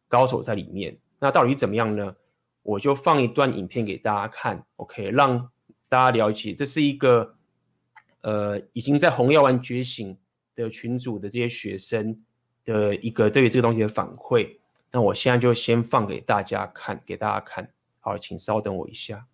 [0.06, 0.98] 高手在里面。
[1.18, 2.14] 那到底怎么样呢？
[2.62, 5.50] 我就放一段影片给大家看，OK，让
[5.88, 7.34] 大家了解这是一个
[8.20, 10.14] 呃已经在红药丸觉醒
[10.54, 12.22] 的群组的这些学生
[12.66, 14.59] 的一个对于这个东西的反馈。
[14.92, 17.72] 那我现在就先放给大家看，给大家看。
[18.00, 19.26] 好，请稍等我一下。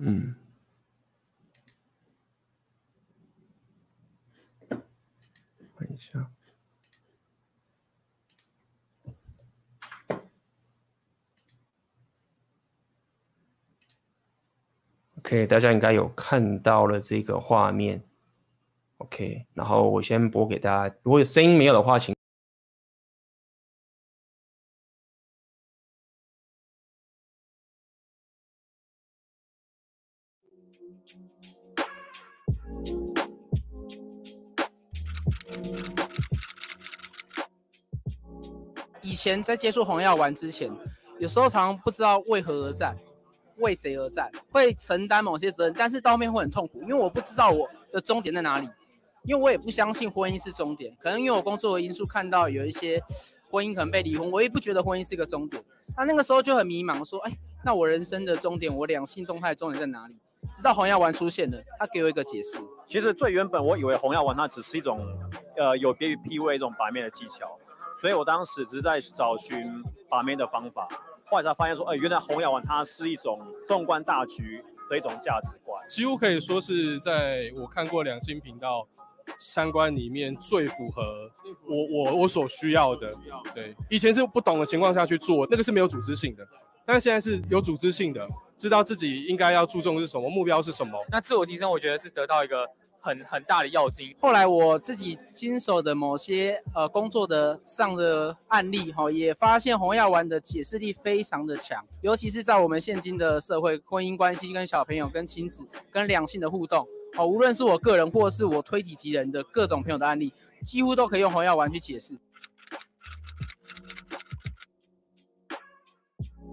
[0.00, 0.36] 嗯，
[5.76, 6.30] 看一下。
[15.28, 18.02] OK，大家应该有看到了这个画面。
[18.96, 20.94] OK，然后我先播给大家。
[21.02, 22.14] 如果有声音没有的话，请。
[39.02, 40.70] 以前在接触红药丸之前，
[41.18, 42.96] 有时候常常不知道为何而战。
[43.60, 48.68] 为谁而战，会承担某些责任，但是到后面会很痛苦，因为我不知道我的终点在哪里，
[49.24, 53.02] 因为我也不相信婚姻是终点，可能因为我工作的因素看到有一些
[53.50, 55.62] 婚姻可能被离婚，我也不觉得婚姻是一个终点，
[55.96, 57.32] 那那个时候就很迷茫，说，哎，
[57.64, 60.16] 那我人生的终点，我两性动态终点在哪里？
[60.52, 62.56] 直到红药丸出现了，他给我一个解释。
[62.86, 65.06] 其实最原本我以为红药丸那只是一种，
[65.56, 67.58] 呃，有别于 PUA 一种把妹的技巧，
[68.00, 69.66] 所以我当时只是在找寻
[70.08, 70.88] 把妹的方法。
[71.28, 78.86] 后来才发现说，哎，原来红药丸它是一种纵观大局的一种价值观，几乎可以说是在我看过两性频道
[79.38, 81.30] 三观里面最符合
[81.66, 83.14] 我我我所需要的。
[83.54, 86.46] 对，以前是不懂的情况下去做，那个是没有组织性的，
[86.86, 90.98] 但是现在是有组织性的，知道自己应该要注重的是什么，目标是什么。
[91.10, 92.66] 那自我提升，我觉得是得到一个。
[93.00, 94.14] 很很大的要经。
[94.20, 110.32] 后来我自己经手的某些呃工作的上的案例哈，也发现红药丸的解释力非常的强，尤其是在我们现今的社会，婚姻关系、跟小朋友、跟亲子、跟两性的互动，哦，无论是我个人或是我推己及人的各种朋友的案例，
[110.64, 112.18] 几乎都可以用红药丸去解释。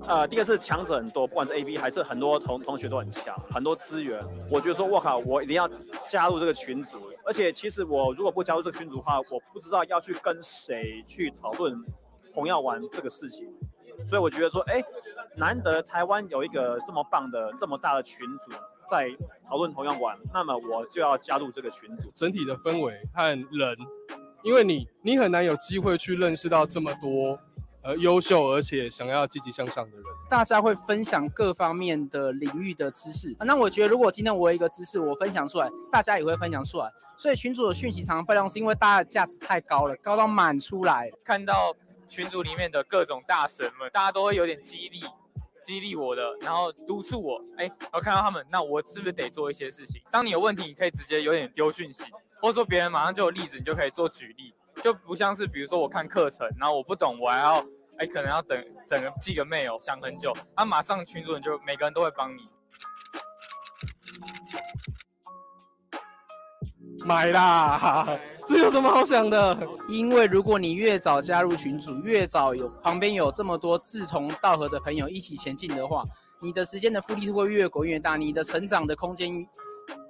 [0.08, 4.24] 呃，第二是强者很多，不管是 A B 还是很多同同学都很强，很多资源。
[4.52, 5.68] 我觉得说，我靠，我一定要
[6.08, 6.98] 加入这个群组。
[7.26, 11.76] 而且，其实我如果不加入这个群组的话，我不知道要去跟谁去讨论
[12.32, 13.52] 红药丸这个事情。
[14.06, 14.84] 所以我觉得说，哎，
[15.38, 18.52] 难得台湾有一个这么棒的、这么大的群组
[18.88, 19.10] 在
[19.50, 22.12] 讨论红药丸，那么我就要加入这个群组。
[22.14, 23.76] 整体的氛围和人，
[24.44, 27.40] 因为你你很难有机会去认识到这么多。
[27.86, 33.36] 呃，优秀而且想要积极向上的人，大家会分享各方面的领域的知识。
[33.42, 36.92] 那我觉得，如果今天我有一个知识，我分享出来，大家也会分享出来。
[37.16, 41.12] 所以群主的讯息常常被浪，是因为大家的价值太高了，高到满出来。
[41.24, 41.76] 看到
[42.08, 45.04] 群组里面的各种大神们，大家都会有点激励，
[45.62, 47.40] 激励我的，然后督促我。
[47.56, 50.02] 哎，我看到他们，那我是不是得做一些事情？
[50.10, 52.04] 当你有问题，你可以直接有点丢讯息，
[52.42, 54.56] 或者说别人马上就有例子，你就可以做举例。
[54.84, 57.66] 就不像是，比如说我看课程，然后我不懂，我还要
[57.98, 62.42] 哎，可能要等整个寄个 mail 想很久，那、啊、马上群主人就每个人都会帮你
[67.06, 68.08] 买啦，
[68.46, 69.58] 这有什么好想的？
[69.88, 76.04] 因为如果你越早加入群组，越早有旁边有这么多志同道合的朋友一起前进的话，
[76.42, 79.48] 你的时间的复利是会越滚越大，你的成长的空间。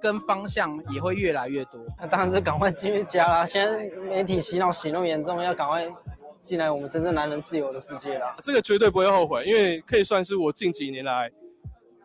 [0.00, 3.44] 跟方向也会越来越多，那当然是赶快进去加啦！
[3.44, 5.86] 现在媒体洗脑洗那么严重，要赶快
[6.46, 8.36] 进来我们真正男人自由的世界啦！
[8.40, 11.30] 这个绝对不会后悔，因为可以算是我近几年来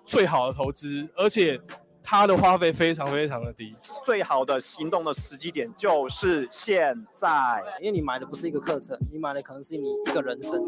[0.03, 1.61] 最好的投资，而且
[2.01, 3.75] 它的花费非常非常的低。
[4.03, 10.59] 最好的行动的时机点就是现在，因为你买的不是一个课程，你买的可能是你一个人生。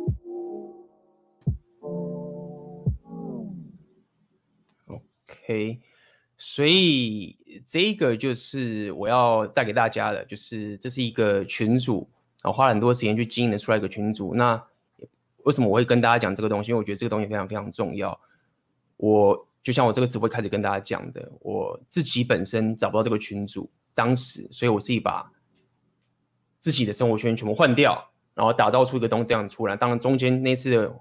[4.85, 5.81] OK。
[6.37, 12.09] 所以这个就是我要带给大家的，就是这是一个群组，
[12.43, 14.35] 然后花了很多时间去经营的出来一个群组。
[14.35, 14.61] 那
[15.43, 16.71] 为什么我会跟大家讲这个东西？
[16.71, 18.19] 因为我觉得这个东西非常非常重要。
[18.97, 25.31] 我就像我这个直播开始跟大家讲的，我自己本身找不到这个群组，当时，所以我自己把
[26.59, 29.75] 自己的生活圈全部换掉，然后打造出一个东西这样出来。
[29.75, 30.93] 当然中间那次的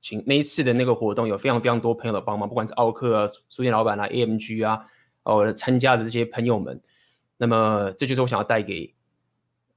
[0.00, 4.86] 请那一次的那个活动有非常非常多朋友的帮忙，不管是奥克啊、书店老板啊、AMG 啊，
[5.22, 6.80] 哦，参加的这些朋友们，
[7.36, 8.94] 那么这就是我想要带给，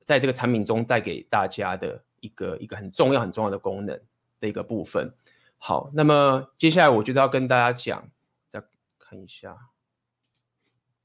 [0.04, 4.00] 在这个产品中带给大家的一个一个很重要很重要的功能
[4.40, 5.14] 的一个部分。
[5.58, 8.10] 好，那么接下来我就要跟大家讲，
[8.50, 8.64] 再
[8.98, 9.58] 看一下，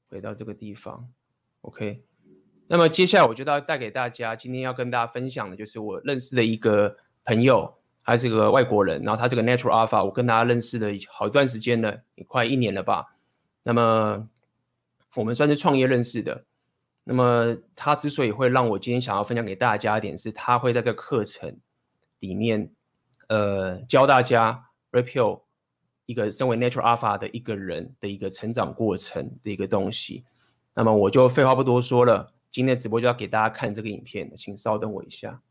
[0.09, 1.09] 回到这个地方
[1.61, 2.03] ，OK。
[2.67, 7.73] 那么接下来我就要带给大家，今天要跟大家分享的就是我认识的一个朋友。
[8.09, 13.05] 他是个外国人，然后他是个 Natural Alpha，我跟他认识了好一段时间了，也快一年了吧。
[13.63, 14.25] 那么
[15.17, 16.45] 我们算是创业认识的。
[17.07, 21.57] 那么他之所以会让我今天想要分享给大家一点，是他会在这个课程
[22.19, 22.69] 里面，
[23.29, 25.41] 呃，教大家 Repeal
[26.05, 30.25] 一个身为 Natural Alpha 的一个人的一个成长过程的一个东西。
[30.73, 35.41] 那么我就废话不多说了，今天直播就要给大家看这个影片，请稍等我一下。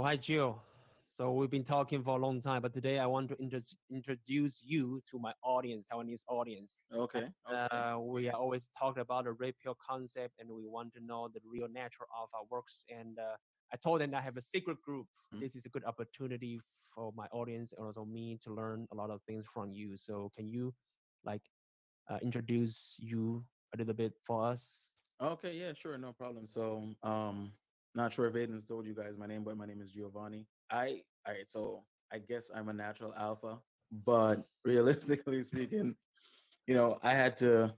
[0.00, 0.62] Oh, hi, Jill.
[1.10, 3.60] So we've been talking for a long time, but today I want to inter
[3.92, 6.78] introduce you to my audience, Taiwanese audience.
[6.90, 7.28] Okay.
[7.46, 7.66] okay.
[7.70, 11.28] Uh, we are always talking about the red pill concept, and we want to know
[11.28, 12.82] the real nature of our works.
[12.88, 13.36] And uh,
[13.74, 15.06] I told them I have a secret group.
[15.06, 15.40] Mm -hmm.
[15.42, 16.60] This is a good opportunity
[16.94, 19.98] for my audience and also me to learn a lot of things from you.
[19.98, 20.72] So can you,
[21.30, 21.44] like,
[22.10, 22.76] uh, introduce
[23.10, 24.62] you a little bit for us?
[25.18, 25.52] Okay.
[25.60, 25.74] Yeah.
[25.74, 25.98] Sure.
[25.98, 26.46] No problem.
[26.46, 26.64] So,
[27.02, 27.52] um,
[27.94, 30.46] not sure if Aiden's told you guys my name, but my name is Giovanni.
[30.70, 33.58] I all right, so I guess I'm a natural alpha,
[34.04, 35.94] but realistically speaking,
[36.66, 37.74] you know, I had to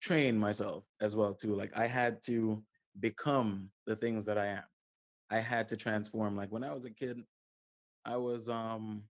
[0.00, 1.54] train myself as well too.
[1.54, 2.62] Like I had to
[3.00, 4.62] become the things that I am.
[5.30, 6.36] I had to transform.
[6.36, 7.18] Like when I was a kid,
[8.04, 9.02] I was um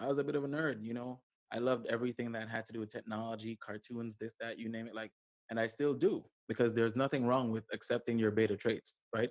[0.00, 1.20] I was a bit of a nerd, you know.
[1.52, 4.94] I loved everything that had to do with technology, cartoons, this, that, you name it.
[4.94, 5.12] Like
[5.50, 9.30] and I still do because there's nothing wrong with accepting your beta traits, right?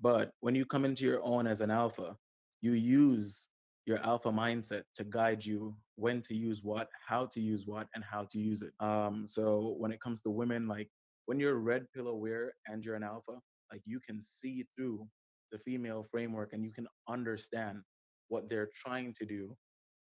[0.00, 2.16] But when you come into your own as an alpha,
[2.60, 3.48] you use
[3.86, 8.04] your alpha mindset to guide you when to use what, how to use what, and
[8.04, 8.72] how to use it.
[8.80, 10.88] Um, so when it comes to women, like
[11.26, 13.40] when you're red pill aware and you're an alpha,
[13.72, 15.06] like you can see through
[15.52, 17.80] the female framework and you can understand
[18.28, 19.56] what they're trying to do.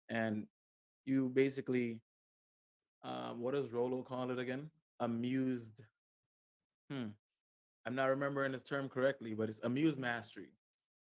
[0.10, 0.46] And
[1.06, 2.00] you basically,
[3.04, 4.70] um, what does Rolo call it again?
[5.00, 5.74] Amused.
[6.90, 7.08] Hmm.
[7.86, 10.54] I'm not remembering this term correctly, but it's amused mastery,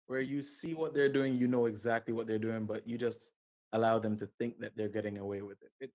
[0.08, 3.34] where you see what they're doing, you know exactly what they're doing, but you just
[3.74, 5.72] allow them to think that they're getting away with it.
[5.80, 5.92] It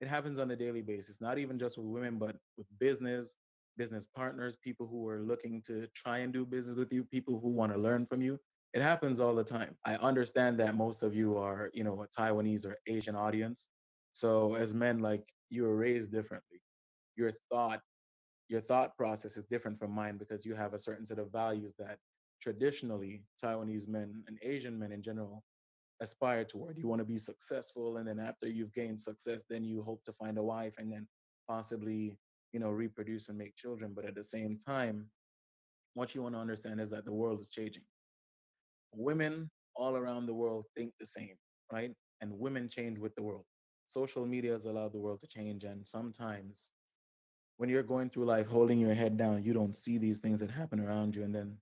[0.00, 3.36] it happens on a daily basis, not even just with women, but with business,
[3.78, 7.48] business partners, people who are looking to try and do business with you, people who
[7.48, 8.38] want to learn from you.
[8.74, 9.74] It happens all the time.
[9.86, 13.68] I understand that most of you are, you know, a Taiwanese or Asian audience.
[14.12, 16.60] So as men, like you were raised differently
[17.16, 17.80] your thought
[18.48, 21.74] your thought process is different from mine because you have a certain set of values
[21.78, 21.98] that
[22.40, 25.42] traditionally Taiwanese men and Asian men in general
[26.00, 26.78] aspire toward.
[26.78, 30.12] You want to be successful, and then after you've gained success, then you hope to
[30.12, 31.08] find a wife and then
[31.48, 32.18] possibly,
[32.52, 33.92] you know, reproduce and make children.
[33.94, 35.06] But at the same time,
[35.94, 37.84] what you want to understand is that the world is changing.
[38.94, 41.34] Women all around the world think the same,
[41.72, 41.92] right?
[42.20, 43.44] And women change with the world.
[43.88, 46.70] Social media has allowed the world to change, and sometimes
[47.56, 50.50] when you're going through life holding your head down, you don't see these things that
[50.50, 51.22] happen around you.
[51.22, 51.56] And then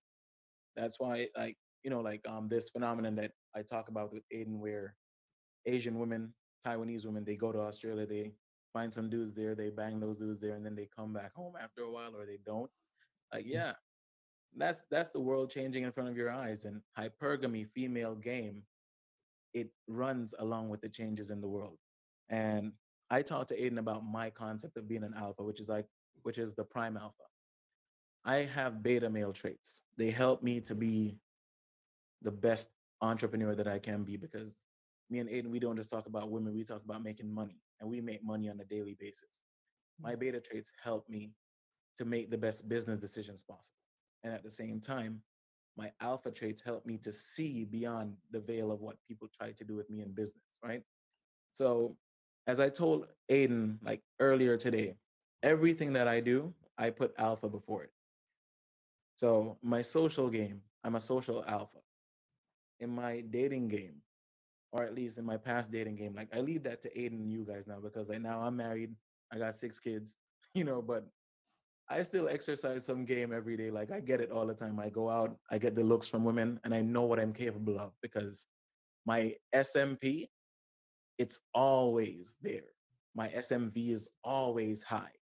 [0.76, 4.58] that's why, like, you know, like um this phenomenon that I talk about with Aiden,
[4.58, 4.96] where
[5.66, 6.34] Asian women,
[6.66, 8.32] Taiwanese women, they go to Australia, they
[8.72, 11.54] find some dudes there, they bang those dudes there, and then they come back home
[11.62, 12.70] after a while or they don't.
[13.32, 13.52] Like, mm.
[13.52, 13.72] yeah,
[14.56, 16.64] that's that's the world changing in front of your eyes.
[16.64, 18.62] And hypergamy, female game,
[19.52, 21.78] it runs along with the changes in the world.
[22.28, 22.72] And
[23.14, 25.86] I talked to Aiden about my concept of being an alpha, which is like,
[26.22, 27.22] which is the prime alpha.
[28.24, 29.84] I have beta male traits.
[29.96, 31.16] They help me to be
[32.22, 34.56] the best entrepreneur that I can be because
[35.10, 37.88] me and Aiden, we don't just talk about women, we talk about making money and
[37.88, 39.38] we make money on a daily basis.
[40.00, 40.18] My mm.
[40.18, 41.34] beta traits help me
[41.98, 43.78] to make the best business decisions possible.
[44.24, 45.20] And at the same time,
[45.76, 49.64] my alpha traits help me to see beyond the veil of what people try to
[49.64, 50.82] do with me in business, right?
[51.52, 51.96] So
[52.46, 54.96] as I told Aiden like earlier today,
[55.42, 57.92] everything that I do, I put alpha before it.
[59.16, 61.78] So my social game, I'm a social alpha.
[62.80, 64.02] In my dating game,
[64.74, 66.14] or at least in my past dating game.
[66.14, 68.92] Like I leave that to Aiden and you guys now because like now I'm married,
[69.32, 70.16] I got six kids,
[70.54, 71.06] you know, but
[71.88, 73.70] I still exercise some game every day.
[73.70, 74.80] Like I get it all the time.
[74.80, 77.78] I go out, I get the looks from women, and I know what I'm capable
[77.78, 78.48] of because
[79.06, 80.28] my SMP,
[81.18, 82.70] it's always there.
[83.14, 85.12] My SMV is always high.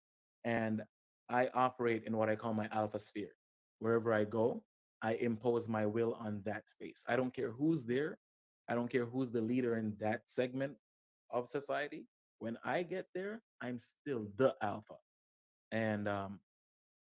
[0.45, 0.83] And
[1.29, 3.35] I operate in what I call my alpha sphere.
[3.79, 4.63] Wherever I go,
[5.03, 7.05] I impose my will on that space.
[7.09, 8.19] I don't care who's there.
[8.69, 10.75] I don't care who's the leader in that segment
[11.31, 12.07] of society.
[12.39, 14.95] When I get there, I'm still the alpha.
[15.73, 16.39] And um,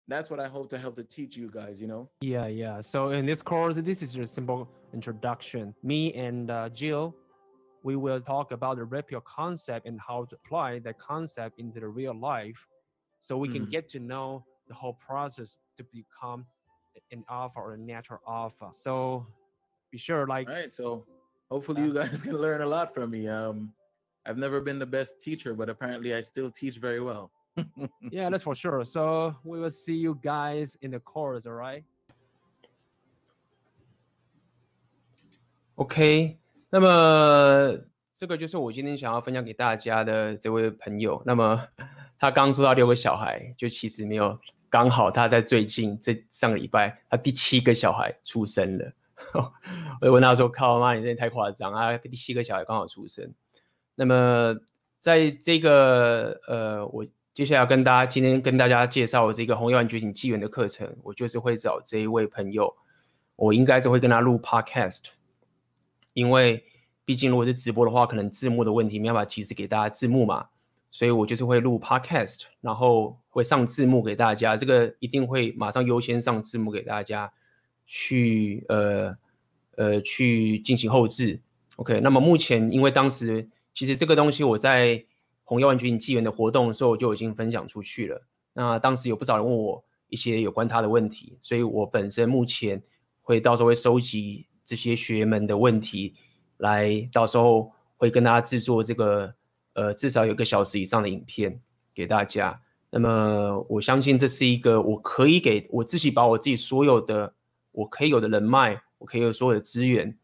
[0.06, 2.08] that's what I hope to help to teach you guys, you know?
[2.20, 2.80] Yeah, yeah.
[2.80, 5.74] So in this course, this is just a simple introduction.
[5.82, 7.14] Me and uh, Jill,
[7.88, 11.80] we will talk about the red pill concept and how to apply that concept into
[11.80, 12.60] the real life
[13.18, 13.70] so we can Mhm.
[13.76, 16.40] get to know the whole process to become
[17.16, 18.68] an alpha or a natural alpha.
[18.84, 19.26] So
[19.90, 20.74] be sure, like, All right.
[20.80, 21.06] So
[21.50, 21.86] hopefully Yeah.
[21.88, 23.22] you guys can learn a lot from me.
[23.26, 23.72] Um,
[24.26, 27.24] I've never been the best teacher, but apparently I still teach very well.
[28.16, 28.84] yeah, that's for sure.
[28.84, 31.84] So we will see you guys in the course, all right?
[35.78, 36.38] OK，
[36.70, 37.78] 那么
[38.14, 41.22] 这个就是我今天想要分享给大家的这位朋友。
[41.24, 41.66] 那么
[42.18, 44.38] 他刚说到六个小孩，就其实没有，
[44.68, 48.92] 刚好他在最近这上个礼拜，他第七个小孩出生了。
[50.00, 51.96] 我就问他说：“靠妈，你真的太夸张啊！
[51.98, 53.32] 第七个小孩刚好出生。”
[53.94, 54.56] 那么
[55.00, 62.74] 在这个呃，我接下来要跟大家今天跟大家介绍这个红药丸觉醒纪元的课程，我就是会找这一位朋友，
[63.36, 65.02] 我应该是会跟他录 podcast，
[66.18, 66.64] 因为
[67.04, 70.48] 毕竟如果是直播的话，可能字幕的问题没办法及时给大家字幕嘛，
[70.90, 77.32] 所以我就是会录 podcast，然后会上字幕给大家，这个一定会马上优先上字幕给大家
[77.86, 79.16] 去呃
[79.76, 81.40] 呃去进行后置。
[81.76, 85.04] OK，那么目前因为当时其实这个东西我在
[85.44, 88.26] 红药丸觉醒纪元的活动的时候就已经分享出去了。
[88.52, 92.82] 那当时有不少人问我一些有关他的问题，所以我本身目前
[93.22, 96.14] 会到时候会收集这些学员们的问题，
[96.58, 99.32] 来到时候会跟大家制作这个
[99.72, 101.58] 呃至少有一个小时以上的影片
[101.94, 102.60] 给大家。
[102.90, 107.32] 那么我相信这是一个我可以给我自己把我自己所有的
[107.72, 110.14] 我可以有的人脉，我可以有所有的资源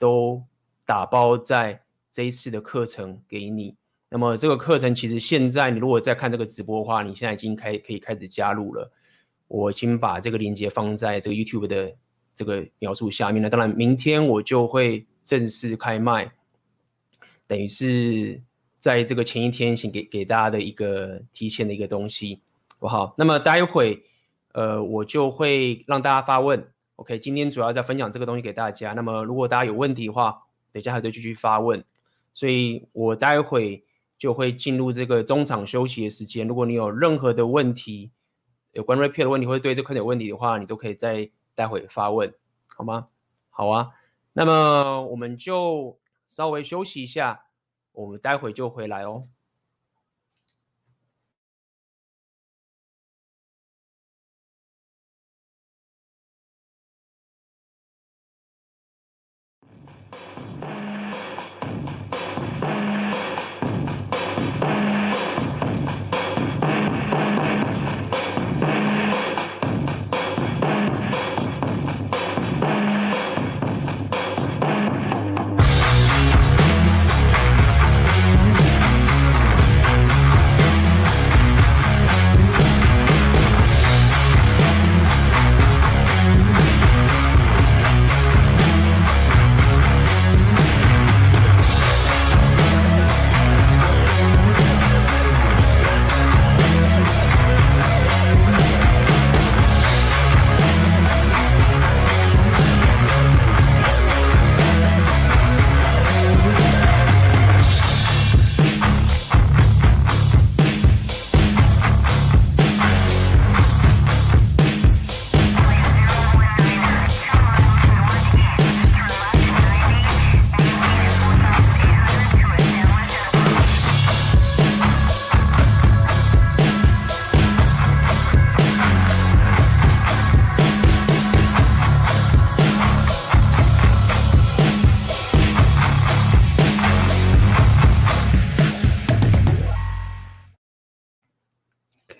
[0.00, 0.42] 都
[0.84, 1.80] 打包在
[2.10, 3.76] 这一次的课程给你。
[4.08, 8.90] 那么这个课程其实现在你如果在看这个直播的话，你现在已经开可以开始加入了。
[9.46, 11.94] 我已经把这个链接放在这个 YouTube 的
[12.34, 13.50] 这个描述下面了。
[13.50, 16.32] 当然，明天我就会正式开卖，
[17.46, 18.40] 等于是
[18.78, 23.14] 在这个前一天先给给大家的一个提前的一个东西，好不好？
[23.16, 24.02] 那么待会
[24.52, 26.68] 呃我就会让大家发问。
[26.96, 28.92] OK，今天主要在分享这个东西给大家。
[28.92, 31.82] 那么如果大家有问题的话，等一下还得继续发问。
[32.34, 33.84] 所以我待会
[34.18, 36.46] 就会进入这个中场休息的时间。
[36.46, 38.10] 如果你有任何的问题，
[38.72, 42.34] 有关 Red Pill 的问题，或者对这块有问题的话，你都可以在待会发问，
[42.68, 43.08] 好吗？
[43.50, 43.90] 好啊。
[44.32, 47.44] 那么我们就稍微休息一下，
[47.92, 49.22] 我们待会就回来哦。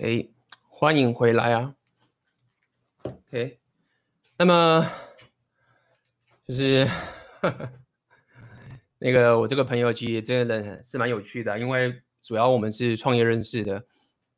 [0.03, 0.33] OK，
[0.69, 1.77] 欢迎回来啊。
[3.05, 3.61] OK，
[4.37, 4.85] 那么
[6.45, 6.85] 就是，
[8.99, 13.85] 那个我这个朋友其实真的人是蛮有趣的，因为主要我们是创业认识的。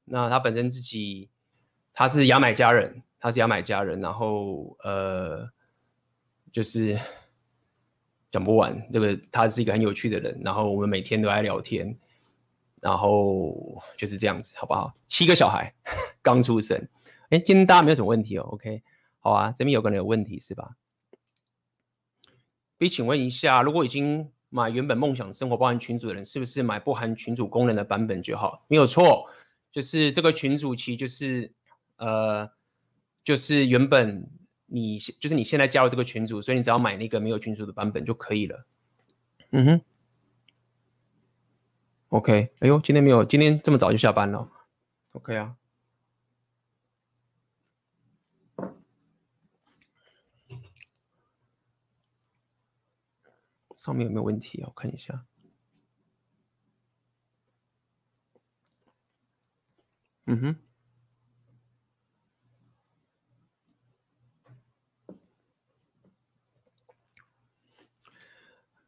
[0.05, 1.31] 那他本身自己
[1.95, 5.49] 他是牙买加人，他是牙买加人，然后呃
[6.53, 7.01] 就是
[8.31, 8.87] 讲不完。
[8.93, 11.97] 这个他是一个很有趣的人，然后我们每天都在聊天，
[12.85, 14.93] 然后就是这样子，好不好？
[15.09, 15.73] 七个小孩
[16.21, 16.77] 刚出生，
[17.31, 18.83] 哎，今天大家没有什么问题哦，OK。
[19.21, 20.77] 好啊，这边有个人有问题是吧？
[22.79, 28.63] 可以请问一下，如果已经买原本梦想生活包含群组的人，是不是买不含群组功能的版本就好？
[28.69, 29.31] 没有错，
[29.73, 31.51] 就是这个群组其实就是
[31.97, 32.47] 呃，
[33.25, 34.29] 就是原本
[34.67, 38.67] 你就是你现在加入这个群组，所以你只要买那个没有群组的版本就可以了。
[39.53, 39.81] 嗯哼
[42.15, 44.49] ，OK，哎呦，今天没有，今天这么早就下班了
[45.15, 45.57] ，OK 啊。
[53.77, 54.69] 上面有没有问题啊？
[54.69, 55.27] 我看一下。
[60.27, 60.57] 嗯哼。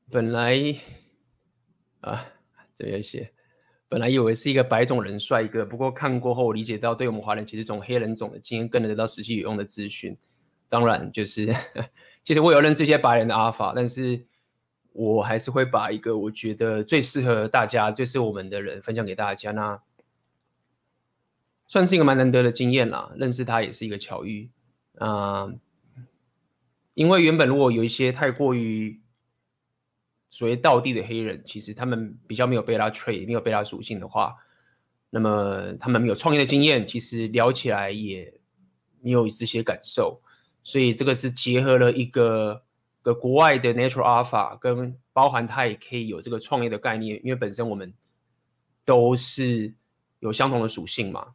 [0.09, 0.57] 本来
[2.01, 2.25] 啊，
[2.79, 3.31] 这边写，
[3.89, 10.17] 本来以为是一个白种人帅哥，不过看过后我理解到，对我们华人其实从黑人种的经验更能得到实际有用的资讯。
[10.69, 11.55] 当然，就是
[12.25, 14.27] 其实我有认识一些白人的阿法，但是。
[14.99, 19.51] 我还是会把一个我觉得最适合大家、最适合我们的人分享给大家。
[19.51, 19.79] 那
[21.67, 24.49] 算是一个蛮难得的经验啦，认识他也是一个巧遇
[24.95, 25.53] 啊、
[26.95, 28.99] 因为原本如果有一些太过于
[30.37, 34.37] 所谓道地的黑人，其实他们比较没有贝拉 trait，没有贝拉属性的话，
[35.09, 38.31] 那么他们没有创业的经验，其实聊起来也
[39.01, 40.21] 没有这些感受。
[40.63, 42.63] 所以这个是结合了一个。
[43.07, 47.95] 个国外的 Natural Alpha 跟包含它也可以有这个创业的概念，因为本身我们
[48.85, 49.73] 都是
[50.19, 51.29] 有相同的属性嘛，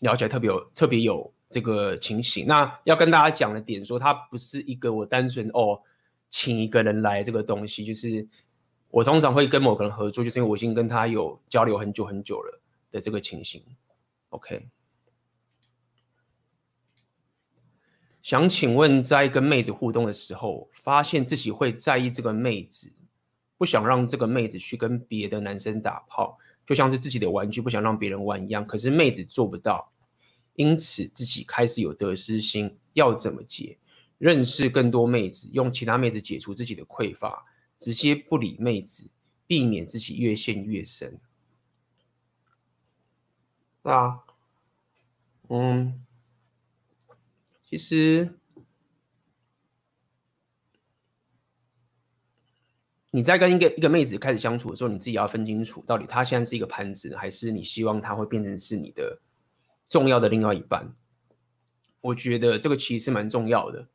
[0.00, 2.46] 聊起来特别有特别有这个情形。
[2.46, 5.78] 那要跟大家讲的点说，它不是一个我单纯哦
[6.30, 8.26] 请一个人来这个东西，就是
[8.90, 12.60] 我通常会跟某个人合作，就是因为我已经跟他有交流很久很久了
[12.90, 13.62] 的这个情形。
[14.30, 14.68] OK。
[18.22, 22.92] 想请问，在跟妹子互动的时候，发现自己会在意这个妹子，
[23.56, 28.66] 不想让这个妹子去跟别的男生打炮，就像是自己的玩具不想让别人玩一样。
[28.66, 29.92] 可是妹子做不到，
[30.56, 33.78] 因此自己开始有得失心，要怎么解？
[34.18, 37.44] 认识更多妹子，用其他妹子解除自己的匮乏，
[37.78, 39.10] 直接不理妹子，
[39.46, 41.18] 避免自己越陷越深。
[43.82, 44.20] 啊，
[45.48, 46.02] 嗯。
[47.68, 48.32] 其实，
[53.10, 59.18] 你在跟一个一个妹子开始相处的时候，你自己要分清楚，到底她现在是一个盘子，还是你希望她会变成是你的
[59.88, 60.94] 重要的另外一半。
[62.00, 63.88] 我觉得这个其实是蛮重要的。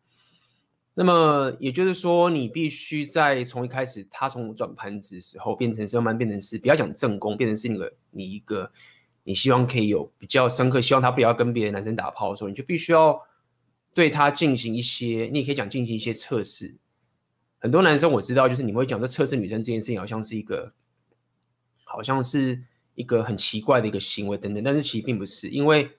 [0.93, 8.71] 那么也就是说，你必须在从一开始，他从转盘子的时候，变成是慢慢变成是，不要讲正宫，变成是你的你一个
[9.23, 13.21] 你希望可以有比较深刻，希望他不要跟别的男生打炮的时候，你就必须要。
[13.93, 16.73] 对他进行一些，你也可以讲进行一些测试。
[17.59, 20.71] 很多男生我知道，就是你会讲这测试女生这件事情，好像是一个，
[21.83, 22.63] 好像是
[22.95, 24.63] 一个很奇怪的一个行为等等。
[24.63, 25.91] 但是其实并不是，因为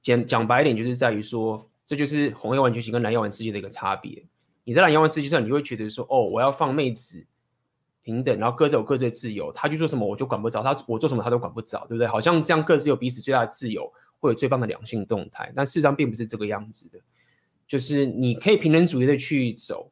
[0.00, 4.24] 讲讲白一点，就是在于说，这就是红药丸觉醒跟蓝药丸世界的一个差别。
[4.62, 7.26] 你在蓝药丸世界上，你会觉得说，哦，我要放妹子
[8.04, 12.06] 平等，然后各自有各自的自由，他去做什么我就管不着，他我做什么他都管不着，对不对？
[12.06, 13.92] 好像这样各自有彼此最大的自由。
[14.20, 17.00] 会有最棒的两性动态，但事实上并不是这个样子的。
[17.66, 19.90] 就是你可以平等主义的去走，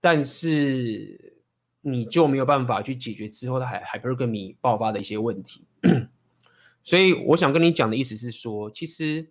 [0.00, 1.34] 但是
[1.80, 5.64] 你就没有办法去解决之后的海 hypergamy 爆发的一些问题。
[6.84, 9.26] 所以我想跟你讲的意思是说，其实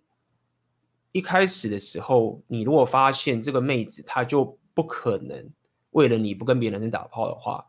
[1.12, 5.48] 一开始的时候，你如果发现这个妹子她就不可能
[5.90, 7.66] 为了你不跟别的男生打炮的话，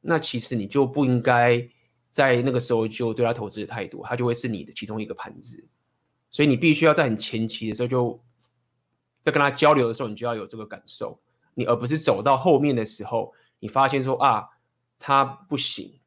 [0.00, 1.68] 那其实你就不应该
[2.08, 5.62] 在那个时候就对她投资的太多，她就会是你的其中一个盘子。
[6.30, 8.20] 所以你必须要在很前期的时候，就
[9.22, 11.18] 在跟她交流的时候，你就要有这个感受，
[11.54, 14.48] 你而不是走到后面的时候，你发现说啊，
[14.98, 15.98] 她不行，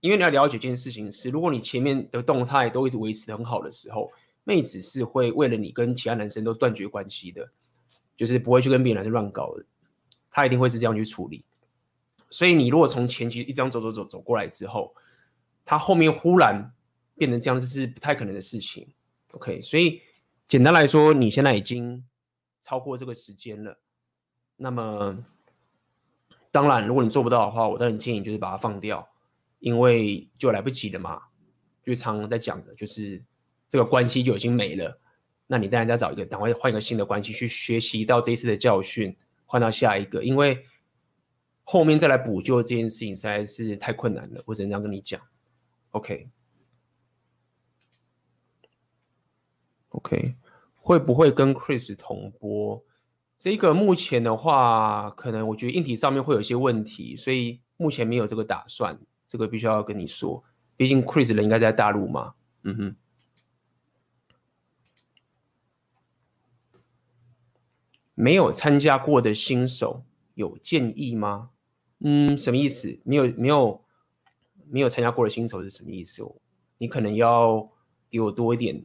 [0.00, 4.10] 因为你要了解这件事情是，如果你前面的动态都一直维持得很好的时候，
[4.44, 7.50] 妹子是会为了你跟其他男生都断绝关系的，
[8.16, 9.64] 就是不会去跟别的男生乱搞的，
[10.30, 11.44] 他一定会是这样去处理。
[12.30, 14.94] 所以你如果从前期一张走走走走过来之后，
[15.64, 16.72] 他后面忽然
[17.16, 18.88] 变成这样，这是不太可能的事情。
[19.32, 20.00] OK，所以
[20.48, 22.04] 简单来说，你现在已经
[22.62, 23.78] 超过这个时间了。
[24.56, 25.24] 那么
[26.50, 29.08] 当然，如果你做不到的话，我当然建议你就是把它放掉，
[29.58, 31.20] 因为就来不及了嘛。
[31.82, 33.22] 就常常在讲的，就是
[33.70, 35.00] 这个关系就已经没了。
[35.46, 39.16] 那你当然再找一个，赶快换一个新的关系去学习到这一次的教训，
[39.46, 40.64] 换到下一个，因为
[41.62, 44.42] 后面再来补救这件事情实在是太困难了。
[44.44, 45.20] 我只能这样跟你讲。
[45.92, 46.26] OK，OK，、
[50.74, 52.84] 会不会跟 Chris 同播？
[53.38, 58.98] 这个目前的话，可能我觉得硬体上面会有一些问题，所以目前没有这个打算。
[59.26, 60.44] 这个必须要跟你说，
[60.76, 62.34] 毕竟 Chris 人应该在大陆嘛。
[62.64, 62.96] 嗯哼。
[68.20, 70.02] 没有参加过的新手
[70.34, 71.50] 有建议吗？
[72.00, 73.00] 嗯，什么意思？
[73.04, 73.84] 没有没有
[74.68, 76.22] 没有参加过的新手是什么意思？
[76.78, 77.70] 你可能要
[78.10, 78.84] 给我多一点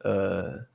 [0.00, 0.66] 呃。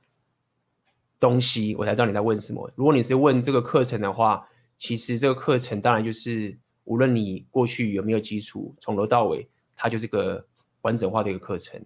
[1.20, 2.68] 东西我才知道你在问什么。
[2.74, 4.44] 如果你是问这个课程的话，
[4.76, 10.44] 其实这个课程当然就是无论你过去有没有基础，从头到尾它就是个
[10.80, 11.80] 完整化的一个课程。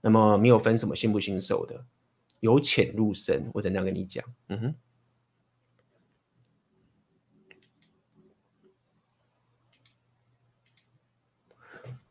[0.00, 1.80] 那么没有分什么新不新手的，
[2.40, 4.24] 由浅入深，我只能这样跟你讲。
[4.48, 4.74] 嗯哼。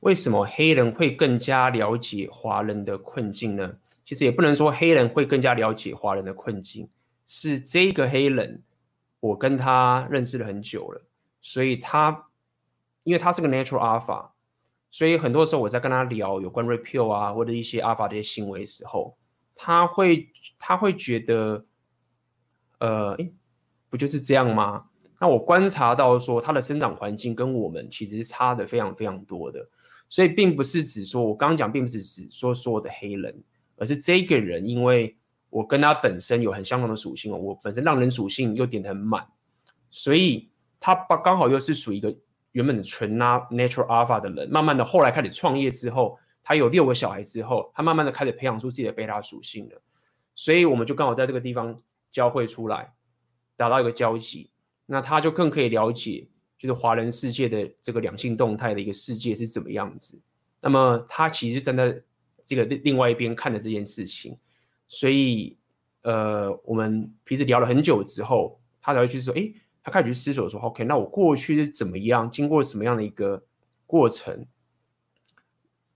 [0.01, 3.77] 为什么黑人会更加了解华人的困境呢？
[4.05, 6.87] 其实也不能说黑人会更加了解华人的困境，
[7.25, 8.63] 是这个黑人，
[9.19, 11.01] 我跟他认识了很久了，
[11.41, 12.25] 所以他，
[13.03, 14.29] 因为他是个 natural alpha，
[14.91, 19.17] 所以很多时候我在跟他聊有关 repeal 啊或者一些 alpha 这些行为的时候，
[19.55, 21.65] 他会他会觉得，
[22.79, 23.17] 呃，
[23.89, 24.85] 不就是这样吗？
[25.19, 29.67] 那我观察到说他的生长环境跟我们其实差的非常非常多的，
[30.09, 33.43] 所以并不是指说我刚刚讲，并不是指说所有的黑人。
[33.79, 35.15] 而是这个人，因为
[35.51, 39.23] 我跟他本身有很相同的属性哦，我本身让人属性又点得很满，
[39.91, 40.49] 所以
[40.79, 42.11] 他把刚好又是属于一个
[42.53, 49.79] 原本的纯拉 natural alpha 的人，慢慢的后来开始创业之后，他有六个小孩之后，他慢慢的开始培养出自己的贝塔属性了，
[50.33, 51.79] 所以我们就刚好在这个地方
[52.11, 52.91] 交汇出来，
[53.55, 54.49] 达到一个交集，
[54.87, 56.27] 那他就更可以了解，
[56.57, 60.19] 就是华人世界的这个两性动态的一个世界是怎么样子，
[60.61, 62.01] 那么他其实站在。
[62.49, 64.37] 这个另外一边看的这件事情，
[64.87, 65.57] 所以
[66.03, 69.51] 呃，我们平时聊了很久之后，他才会去说，哎，
[69.83, 73.43] 他开始去思索说，OK，那我过去是怎么样，经过什么样的一个
[73.85, 74.45] 过程，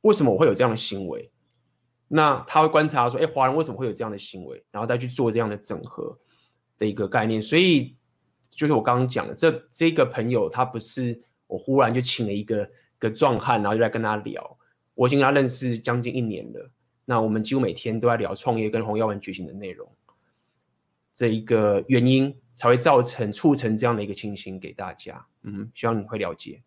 [0.02, 1.32] 为什么我会有这样的行为？
[2.10, 4.62] 那他会观察说，哎，华人为什么会有这样的行为？
[4.72, 6.20] 然后再去做这样的整合
[6.78, 7.42] 的一个概念。
[7.42, 7.96] 所以
[8.62, 14.56] 就是我刚刚讲的，这这个朋友他不是我忽然就请了一个一个壮汉，然后就来跟他聊。
[14.94, 16.70] 我已经跟他认识将近一年了，
[17.04, 19.92] 那我们几乎每天都在聊创业跟红药丸觉醒的内容，
[21.16, 25.26] 这一个原因才会造成促成这样的一个情形给大家。
[25.42, 26.62] 嗯，希望你会了解。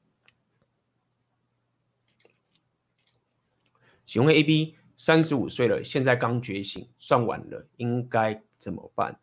[4.05, 9.17] 请问 AB 三十五岁了，现在刚觉醒，算晚了，应该怎么办？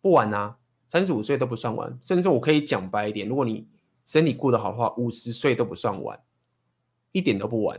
[0.00, 0.56] 不晚啊，
[0.96, 3.68] 三十五岁都不算晚，甚至我可以讲白一点，如果你
[4.06, 6.18] 身体过得好的话，五十岁都不算晚，
[7.12, 7.78] 一点都不晚。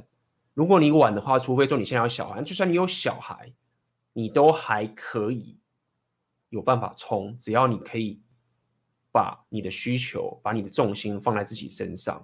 [0.53, 3.51] 如果你晚的话，除非说你现在有小孩，就算你有小孩，
[4.13, 5.57] 你都还可以
[6.49, 8.21] 有办法冲，只要你可以
[9.11, 12.23] 把你的需求、把你的重心放在自己身上，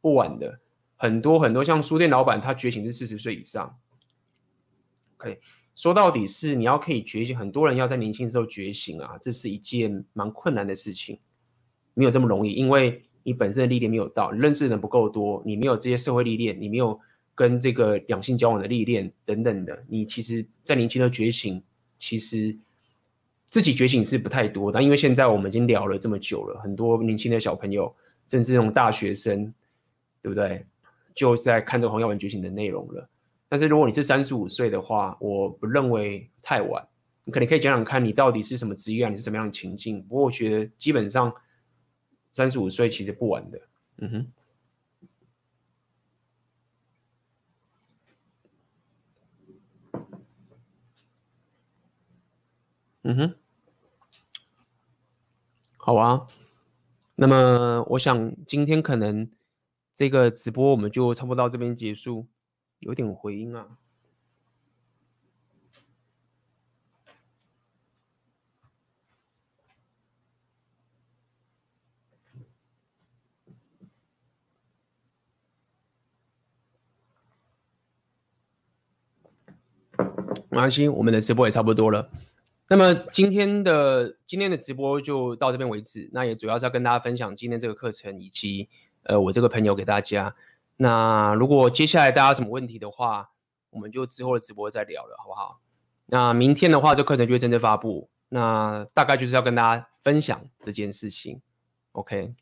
[0.00, 0.58] 不晚的。
[0.96, 3.78] 很多很多像书店老板，他觉醒是四十岁以上。
[5.18, 5.40] OK，
[5.74, 11.18] 说到底是你要可以觉醒，很多人要在年轻的时候觉醒啊，这是一件蛮困难的事情，
[11.94, 17.00] 没有这么容易，因为你本身的历练没有到，认识的人不够多，你没有这些社会历练，你没有。
[17.34, 21.60] 跟这个两性交往的历练等等的，你其实，在年轻的觉醒，
[21.98, 22.54] 其实
[23.48, 24.70] 自己觉醒是不太多。
[24.70, 27.92] 但因为现在我们已经聊了这么久了，很多年轻的小朋友，
[28.28, 29.46] 甚至那种大学生，
[30.20, 30.62] 对不对？
[31.14, 33.08] 就在看这个红药丸觉醒的内容了。
[33.52, 36.88] 但是如果你是三十五岁的话，我不认为太晚。
[37.22, 40.02] 你可能可以讲讲看你到底是什么职业啊，你是什么样的情境。
[40.04, 41.30] 不过我觉得基本上
[42.32, 43.60] 三十五岁其实不晚的。
[43.98, 44.32] 嗯哼。
[53.02, 53.34] 嗯哼，
[55.76, 56.26] 好啊。
[57.16, 59.30] 那么我想今天可能
[59.94, 62.26] 这个直播我们就差不多到这边结束。
[62.82, 63.78] 有点回音啊，
[80.50, 82.10] 没关系，我们的直播也差不多了。
[82.68, 86.10] 那么今天的今天的直播就到这边为止。
[86.12, 88.68] 那也主要是要跟大家分享今天这个课程，以及
[89.04, 90.34] 呃我这个朋友给大家。
[90.76, 93.30] 那如果接下来大家有什么问题的话，
[93.70, 95.60] 我们就之后的直播再聊了，好不好？
[96.06, 98.10] 那明天的话，这课程就会真正发布。
[98.28, 101.40] 那大概就是要跟大家分享这件事情。
[101.92, 102.34] OK。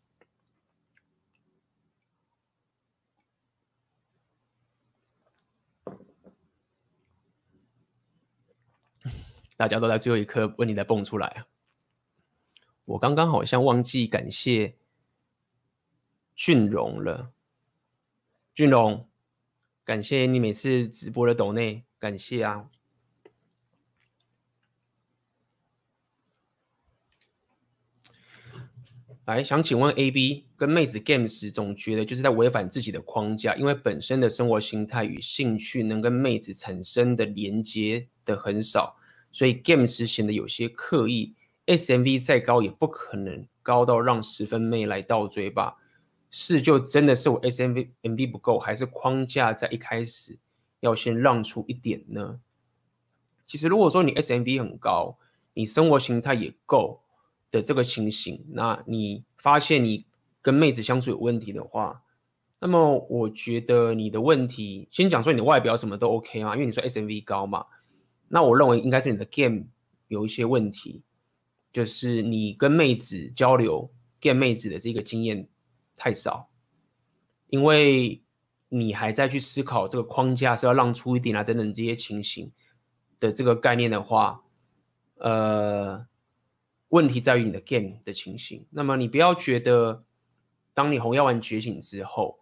[9.57, 11.47] 大家都在最后一刻问题才蹦出来啊！
[12.87, 14.75] 我刚刚好像忘记感谢
[16.35, 17.31] 俊荣了，
[18.61, 19.09] 俊荣，
[19.87, 22.67] 感谢你每次直播的抖内，感谢啊！
[29.25, 38.95] 来，想请问 AB 跟妹子 Games，总觉得就是在违反自己的框架，因为本身的生活形态与兴趣能跟妹子产生的连接的很少。
[39.33, 41.35] 所以 Games 显得有些刻意
[41.65, 45.79] ，SMV 再高也不可能高到让十分妹来倒追吧？
[46.31, 50.39] 是就真的是我 S M V M B 不够，还是框架在一开始
[50.81, 52.41] 要先让出一点呢？
[53.47, 55.19] 其实如果说你 SMV 很高，
[55.55, 57.03] 你生活形态也够
[57.51, 60.07] 的这个情形，那你发现你
[60.41, 62.03] 跟妹子相处有问题的话，
[62.61, 66.55] 那么我觉得你的问题，先讲说你的外表什么都 OK 吗？
[66.55, 67.67] 因为你说 SMV 高嘛。
[68.29, 69.65] 那我认为应该是你的 game
[70.07, 71.03] 有一些问题，
[71.73, 75.49] 就是你跟妹子交流 game 妹子的这个经验
[76.01, 76.49] 太少，
[77.49, 78.23] 因为
[78.71, 82.51] 你还在去思考这个框架是要让出一点啊等等这些情形
[83.19, 84.43] 的这个概念的话，
[85.19, 86.07] 呃，
[86.89, 88.65] 问题在于你的 game 的情形。
[88.71, 90.03] 那么你不要觉得，
[90.73, 92.41] 当你红药丸觉醒之后，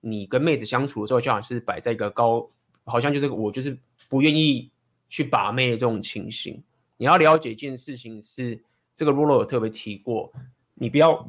[0.00, 2.48] 你跟妹子相处的时候，就好像是摆在一个高，
[2.84, 3.76] 好像就是我就是
[4.08, 4.70] 不愿意。
[5.12, 6.62] 去把妹的这种情形，
[6.96, 8.62] 你要了解一件事情是，
[8.94, 10.32] 这个 Rolo 有特别提过，
[10.74, 11.28] 你不要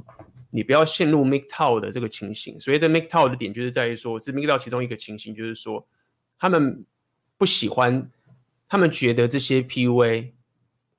[0.52, 2.60] 你不要陷入 MGTOW 的这个情形。
[2.60, 5.88] 所以这 MGTOW 的点就是在于说，是 MGTOW 其中一个情形，就是说
[6.38, 6.86] 他们
[7.38, 8.12] 不喜欢，
[8.68, 10.32] 他们觉得这些 PUA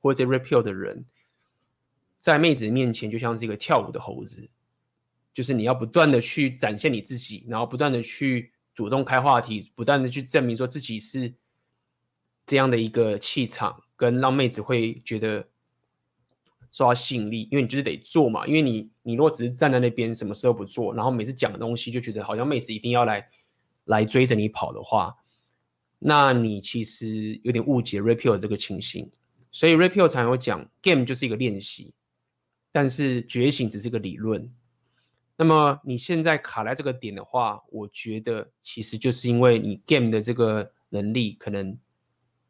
[0.01, 1.05] 或者 REPEL 的人，
[2.19, 4.49] 在妹子面前就像是一个跳舞的猴子，
[5.33, 11.33] 就是你要不断的去展现你自己，然后不断的去主动开话题，不断的去证明说自己是。
[12.45, 15.49] 这样的一个气场，跟让妹子会觉得
[16.73, 18.47] 受到吸引力，因为你就是得做嘛。
[18.47, 23.29] 因为你，你如果只是站在那边，什么事都不做，然后每次讲的东西就觉得好像妹子一定要来
[23.85, 25.15] 来追着你跑的话，
[25.99, 29.11] 那你其实有点误解 Rapio 这个情形。
[29.51, 31.93] 所以 Rapio 常有讲，Game 就是一个练习，
[32.73, 34.53] 但是觉醒只是个理论。
[35.37, 41.79] 那么你现在卡在这个点的话，我觉得其实就是因为你 Game 的这个能力可能。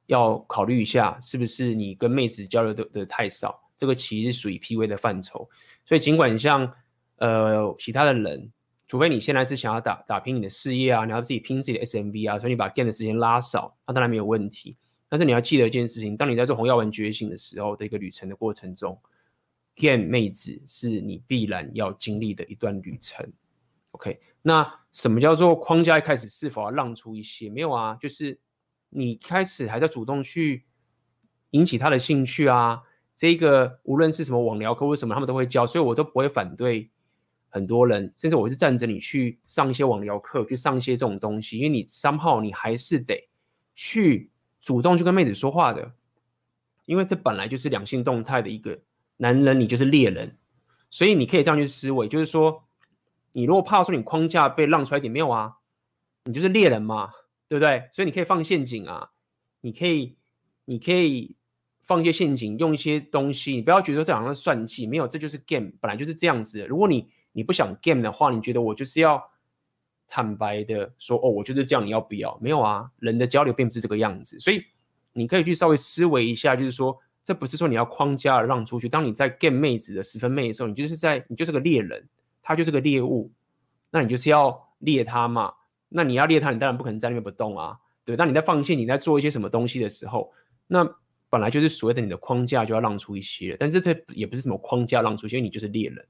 [0.07, 3.62] 要考虑一下，是不是你跟妹子交流的的太少？
[3.83, 5.51] 这个其实属于 PV 的范畴。
[5.85, 6.73] 所以尽管像
[7.17, 8.53] 呃其他的人，
[8.87, 14.77] 除非你现在是想要打打拼你的事业啊，你要自己拼自己的 SMV 啊，所以你把 game 的时间拉少，那当然没有问题。
[15.09, 18.97] 但是你要记得一件事情，当你在做红药丸觉醒的时候的一个旅程的过程中
[19.75, 23.31] ，game 妹子是你必然要经历的一段旅程。
[23.91, 27.51] OK，那什么叫做框架一开始是否要让出一些？
[27.51, 28.39] 没有啊，就是。
[28.95, 30.67] 你开始还在主动去
[31.53, 32.83] 引起他的兴趣啊，
[33.17, 36.91] 这个无论是什么网聊课或什么，他们都会教，所以我都不会反对
[37.49, 43.29] 很多人，甚至我是赞成你去上一些网聊课，去上一些这种东西，因为你三号你还是得
[43.75, 45.93] 去主动去跟妹子说话的，
[46.87, 48.79] 因为这本来就是两性动态的一个
[49.19, 50.37] 男人，你就是猎人，
[50.91, 52.65] 所以你可以这样去思维，就是说，
[53.33, 55.59] 你如果怕说你框架被让出来一点没有啊，
[56.25, 57.13] 你就是猎人嘛。
[57.49, 57.87] 对不对？
[57.93, 59.11] 所以你可以放陷阱啊，
[59.61, 60.17] 你可以，
[60.65, 61.37] 你可以
[61.93, 63.53] 放一些陷阱，用一些东西。
[63.53, 66.65] 你不要觉得这好像算计，没有，这就是 game，本来就是这样子。
[66.65, 69.23] 如果你你不想 game 的话，你觉得我就是要
[70.09, 72.39] 坦白的说，哦，我就是这样，你要不要？
[72.41, 74.41] 没有啊，人的交流并不是这个样子。
[74.41, 74.65] 所以
[75.13, 78.89] 你可以去稍微思维一下，就是说，这不是说你要框架让出去。
[78.89, 82.09] 当你在 game 妹子的十分妹的时候，你就是在，你就是个猎人，
[82.43, 83.31] 他就是个猎物，
[83.91, 85.53] 那你就是要猎他嘛。
[85.91, 87.77] 那你要猎他，你当然不可能在那边不动啊，
[88.07, 88.17] 对。
[88.17, 90.33] 那你在放线，你在做一些什么东西的时候，
[90.67, 90.83] 那
[91.33, 93.57] 本来就是所谓的你的框架就要让出一些了。
[93.59, 96.07] 但是这也不是什么框架让出一些，因为你就是猎人。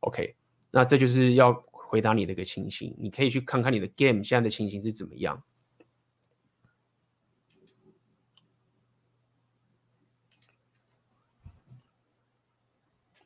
[0.00, 0.34] OK，
[0.70, 5.42] 那这就是要回答你的一个情形，你可以去看看你的 game 现在的情形是怎么样。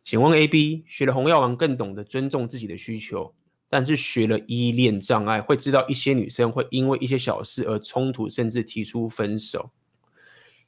[0.02, 3.32] 请问 AB 学了红药丸，更懂得尊重自己的需求。
[3.68, 9.70] 但是学了依恋障碍，会知道一些女生会因为一些小事而冲突，甚至提出分手。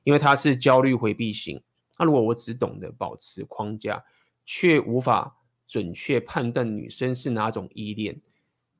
[0.04, 1.62] 因为他是焦虑回避型。
[1.98, 4.02] 那如果我只懂得保持框架，
[4.44, 5.36] 却无法
[5.66, 8.20] 准确判断女生是哪种依恋，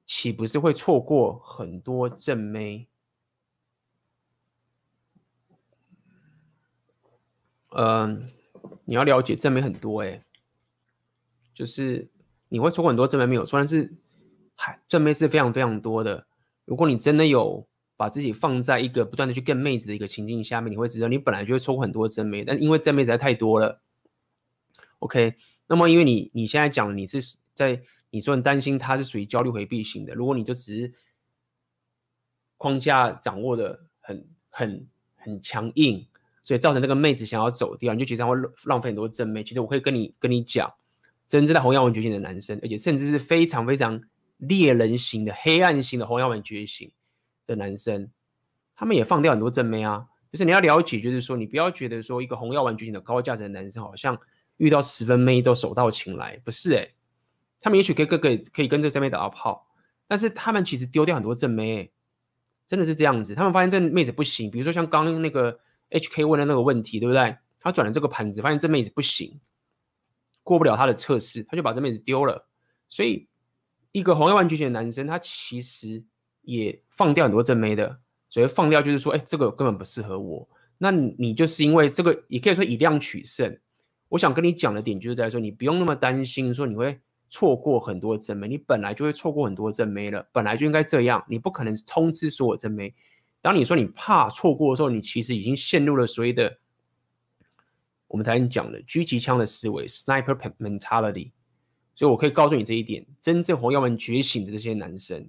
[0.06, 2.88] 岂不是会错过很多正妹？
[7.72, 8.28] 嗯，
[8.84, 10.24] 你要了解正妹很多哎，
[11.54, 12.08] 就是
[12.48, 13.94] 你会错过很多正妹没有错，但是
[14.56, 16.26] 嗨，正妹是非常非常多的。
[16.64, 17.64] 如果你真的有
[18.00, 23.82] 把自己放在一个不断的去跟妹子的一个情境下面，你会知道你本来就会错过很多真妹，但因为真妹实在太多了。
[25.00, 25.34] OK，
[25.66, 30.92] 那么因为你你现在讲你是在你说你担心他是属于焦虑回避型的，如果你就只是
[32.56, 36.06] 框架掌握的很很很强硬。
[36.42, 38.34] 所以造成这个妹子想要走掉，你就觉得会
[38.64, 39.44] 浪费很多正妹。
[39.44, 40.72] 其实我可以跟你跟你讲，
[41.28, 44.02] 真正的红药丸觉醒的男生，而且甚至是非常非常
[44.38, 46.90] 猎人型的黑暗型的红药丸觉醒
[47.50, 48.10] 的男生，
[48.74, 50.06] 他们也放掉很多正妹啊。
[50.32, 54.16] 就是你要了解，就是说你不要觉得说一个红药丸觉醒的高价值的男生，好像
[54.58, 56.94] 遇到十分妹都手到擒来，不是诶、
[57.60, 59.66] 他们也许可以可以可以跟这个正妹打到炮，
[60.06, 61.92] 但是他们其实丢掉很多正妹、欸，
[62.66, 63.34] 真的是这样子。
[63.34, 65.58] 他们发现这妹子不行，比如说像刚刚那个。
[65.92, 67.36] HK 问的那个问题，对不对？
[67.58, 69.40] 他转了这个盘子，发现这妹子不行，
[70.44, 72.46] 过不了他的测试，他就把这妹子丢了。
[72.88, 73.26] 所以，
[73.90, 76.04] 一个红药丸觉醒的男生，他其实
[76.42, 77.98] 也放掉很多正妹的。
[78.28, 80.48] 所以放掉就是说，哎，这个根本不适合我。
[80.78, 83.58] 那你就是因为这个，也可以说以量取胜。
[84.08, 92.94] 我想跟你讲的点就是在说，你不用那么担心，说你会错过很多正妹，你本来就会错过很多正妹了，本来就应该这样，你不可能通知所有正妹。
[93.42, 96.58] 当你说你怕错过的时候，你其实已经陷入了所谓的
[98.06, 101.32] 我们才讲的狙击枪的思维 （sniper mentality）。
[101.94, 105.28] 所以我可以告诉你这一点：真正红药丸觉醒的这些男生，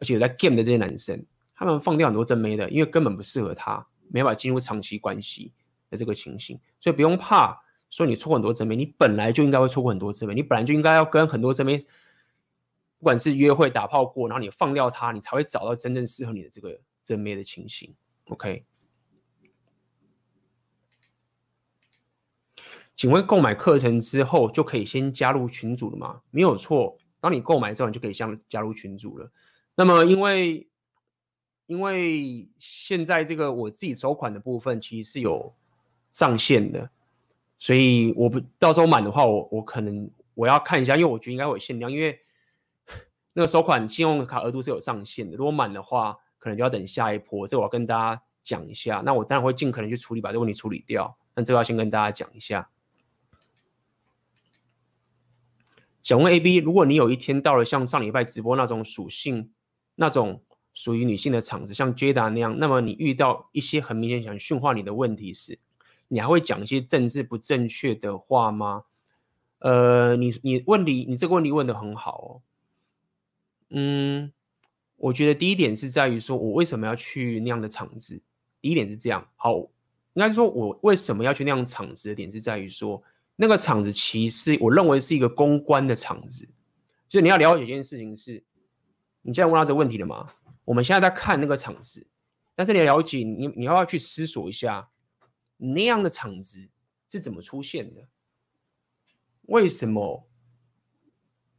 [0.00, 1.24] 而且有在 game 的这些男生，
[1.54, 5.52] 他们放掉很多正妹的，因为根本不适合他，没办法进入长期关系
[5.88, 6.58] 的这个情形。
[6.80, 11.78] 所以不用怕说你错过很多正妹，你本来就应该会错过很多正妹，你本来就应该要跟很多正妹，
[12.98, 16.78] 不管是约会、打炮过，然后你放掉他，你才会找到真正适合你的这个。
[17.02, 17.92] 正妹的情形
[18.26, 18.62] ，OK？
[22.94, 26.20] 请问购买课程之后就可以先加入群组了吗？
[26.30, 29.32] 没有错，当你购买之后，你就可以先加入群组了。
[29.80, 30.68] 那么，因为
[31.66, 35.54] 因为现在这个我自己首款的部分其实是有
[36.12, 36.90] 上限的，
[37.58, 42.20] 所以我不到时候满的话，我我可能我要看一下，因为我觉得应该会有限量，因为
[43.32, 46.16] 那个首款信用卡额度是有上限的，如果满的话。
[46.42, 49.02] 可能就要等下一波，这我要跟大家讲一下。
[49.04, 51.14] 那我当然会尽可能去处理，把这个问题处理掉。
[51.34, 52.70] 但这个要先跟大家讲一下。
[56.02, 59.52] 想问 AB，如果你有一天到了像上礼拜直播那种属性、
[60.00, 60.42] 那种
[60.72, 65.58] 属于女性的场子，像 Jada 那样，那么你遇到一些很明显想驯化你的问题时，
[66.08, 68.84] 你还会讲一些政治不正确的话吗？
[69.58, 72.30] 呃，你你问题，你这个问题问得很好哦。
[73.68, 74.32] 嗯。
[75.02, 78.20] 我觉得第一点是在于说，我为什么要去那样的场子？
[78.60, 83.02] 第一点是这样，好，应该说，我为什么要去那样场子的点是在于说，
[83.34, 86.46] 那个场子其实我认为是一个公关的场子，
[87.08, 88.44] 就是你要了解一件事情是，
[89.22, 90.32] 你现在问到这个问题了吗？
[90.64, 92.06] 我们现在在看那个场子，
[92.54, 94.88] 但是你要了解，你你要不要去思索一下，
[95.56, 96.70] 那样的场子
[97.08, 98.06] 是怎么出现的？
[99.42, 100.28] 为什么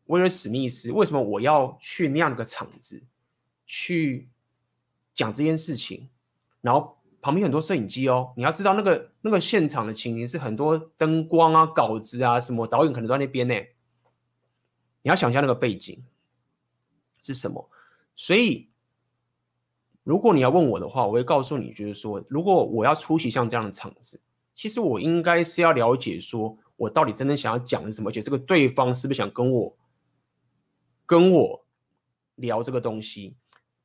[0.05, 0.91] 威尔史密斯？
[0.91, 3.03] 为什么我要去那样的场子？
[3.66, 4.30] 去
[5.14, 6.09] 讲这件事情，
[6.59, 13.53] 然后旁边很多摄影机哦，你要知道那个那个现场的情形是很多灯光啊、稿子啊什么，导演可能都在那边呢。
[15.03, 16.03] 你要想象那个背景
[17.22, 17.69] 是什么？
[18.15, 18.69] 所以，
[20.03, 24.19] 如果你要问我的话，我会告诉你，就是说，如果我要出席像这样的场子，
[24.55, 29.78] 其实我应该是要了解，说我到底真正想要讲的是什么，而且这个对方是不是想跟我
[31.05, 31.65] 跟我
[32.36, 33.36] 聊这个东西。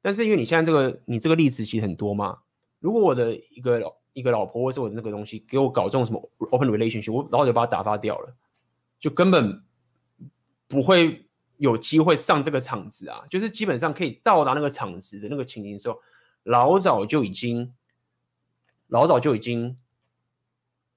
[0.02, 2.38] 但是因为你现在这个你这个例子其实很多嘛，
[2.78, 8.34] 如果我的一个老一个老婆或是我的那个东西给我搞这种什么 open relationship，我然后就把它打发掉了，
[9.00, 9.62] 就根本
[10.68, 11.25] 不会
[11.58, 13.24] 有机会上这个场子啊。
[13.30, 16.00] 就是基本上可以到达那个场子的那个情形的时候，
[16.44, 17.72] 老早就已经
[18.88, 19.76] 老早就已经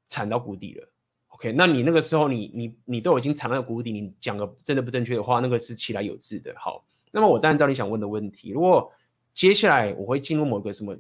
[0.08, 0.90] 惨到谷底了。
[1.30, 6.54] OK，那你那个时候你你你都已经惨到谷底，你讲个真的不正确的话，那个是其来有自的。
[6.58, 8.92] 好，那么我当然知道你想问的问题，如果
[9.34, 10.98] 接下来我会进入某个什么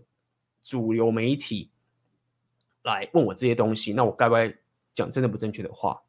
[0.61, 1.69] 主流媒体
[2.83, 4.55] 来问我这些东西，那我该不该
[4.95, 6.01] 讲真的不正确的话？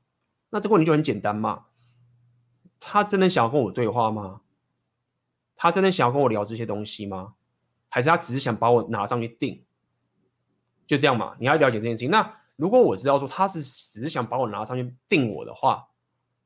[0.49, 1.65] 那这个问题就很简单嘛。
[2.81, 4.41] 他真的想要跟我对话吗？
[5.55, 7.35] 他真的想要跟我聊这些东西吗？
[7.89, 9.63] 还是他只是想把我拿上去定？
[10.87, 11.37] 就这样嘛。
[11.39, 12.11] 你要了解这件事情。
[12.11, 15.89] 那如果我知道说他是只是想把我拿上去定我的话，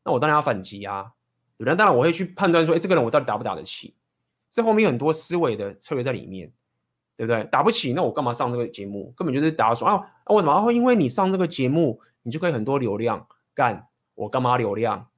[0.05, 1.13] 那我当然要反击啊。
[1.57, 1.77] 对不对？
[1.77, 3.95] 当然我会去判断说，哎，这个人我到底打不打得起？
[4.51, 6.53] 这后面有很多思维的策略在里面，
[7.17, 7.45] 对不对？
[7.45, 9.15] 打不起，那我干嘛上这个节目？
[9.17, 10.53] 根本就是打说啊，啊为什么？
[10.53, 13.25] 啊，因为你上这个节目，你就可以很多流量
[13.55, 13.87] 干。
[14.17, 15.09] 我干嘛流量？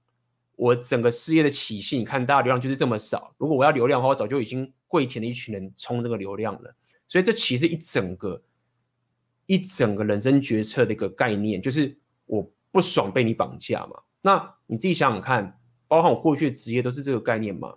[0.57, 3.33] 我整个事业的起薪，你看大家流量就是这么少。
[3.37, 6.75] 如果我要流量的话，我早就已经跪舔了一群人冲这个流量了。
[7.07, 8.43] 所以这其实一整个
[9.45, 11.95] 一整个人生决策的一个概念，就是
[12.25, 14.01] 我不爽被你绑架嘛。
[14.23, 17.75] 那你自己想想看，包含我过去的职业都是这个概念嘛。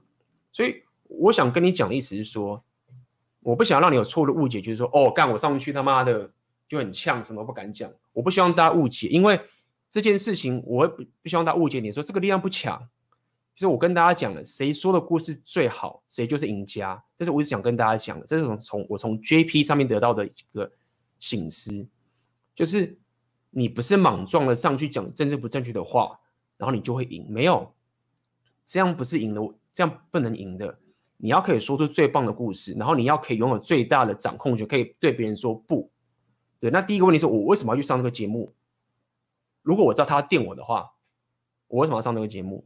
[0.54, 2.64] 所以我想跟你讲的意思是说，
[3.42, 6.32] 我不想让你有错误的误解，就是说哦，干我上去他妈的
[6.68, 7.92] 就很呛，什么不敢讲。
[8.14, 9.38] 我不希望大家误解，因为。
[9.90, 12.80] 这件事情，我不不希望大家误解你说这个力量不强，
[13.56, 17.04] 就是我跟大家讲了，谁说的故事最好，谁就是赢家。
[17.18, 20.72] 但是我一直想跟大家讲的，这是从从我从 JP 上面得到的一个
[21.20, 21.88] 醒思，
[22.56, 22.98] 就是
[23.50, 26.20] 你不是莽撞的上去讲政治不正确的话，
[26.58, 27.74] 然后你就会赢，没有，
[28.64, 29.42] 这样不是赢的，
[29.74, 30.80] 这样不能赢的。
[31.18, 35.92] 你要可以说出最棒的故事，然后你要可以拥有最大的掌控权，可以对别人说不。
[36.62, 38.54] 对，那第一个问题是我为什么要去上这个节目？
[39.70, 40.91] 如果我知道他电我的话，
[41.67, 42.65] 我为什么要上这个节目？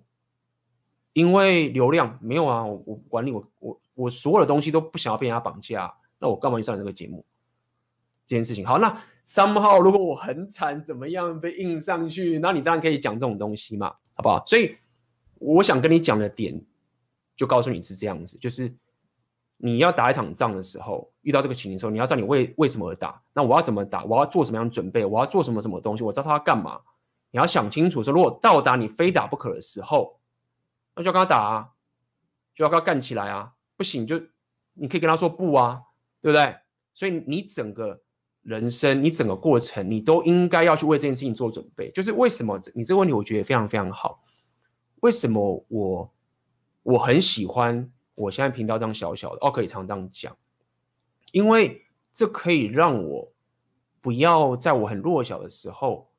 [1.11, 7.25] 因为流量没有啊，我我管理我我我所有的东西都不想要被人家绑架，那我干嘛去上这个节目？
[8.25, 8.97] 这件事情好，那
[9.27, 14.41] somehow 如果我很惨怎么样被印上去，那你当然可以讲这种东西嘛，好不好？
[14.47, 14.73] 所以
[15.39, 16.57] 我想跟你讲的点，
[17.35, 18.73] 就告诉你是这样子，就是
[19.57, 24.05] 你要打一场仗的时候，遇到这个情形的时候，你要知道你为为什么而打，那我要怎么打？
[24.05, 25.03] 我要做什么样准备？
[25.03, 26.03] 我要做什么什么东西？
[26.05, 26.79] 我知道他要干嘛？
[27.34, 30.19] 你要想清楚，说如果到达你非打不可的时候，
[30.95, 31.69] 那就要跟他打啊，
[32.53, 33.51] 就要跟他干起来啊！
[33.75, 34.21] 不行就
[34.73, 35.81] 你可以跟他说不啊，
[36.21, 36.55] 对不对？
[36.93, 37.99] 所以你整个
[38.43, 41.89] 人生，你整个过程，你都应该要去为这件事情做准备。
[41.89, 44.23] 就是为什么你这个问题，我觉得非常非常好。
[44.99, 46.13] 为什么我
[46.84, 50.38] 我很喜欢我现在频道这样小小的哦，可以常常这样讲，
[51.31, 53.34] 因为这可以让我
[54.01, 56.12] 不要在我很弱小的时候。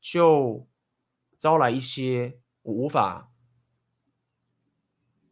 [0.00, 0.66] 就
[1.36, 3.30] 招来一些我无法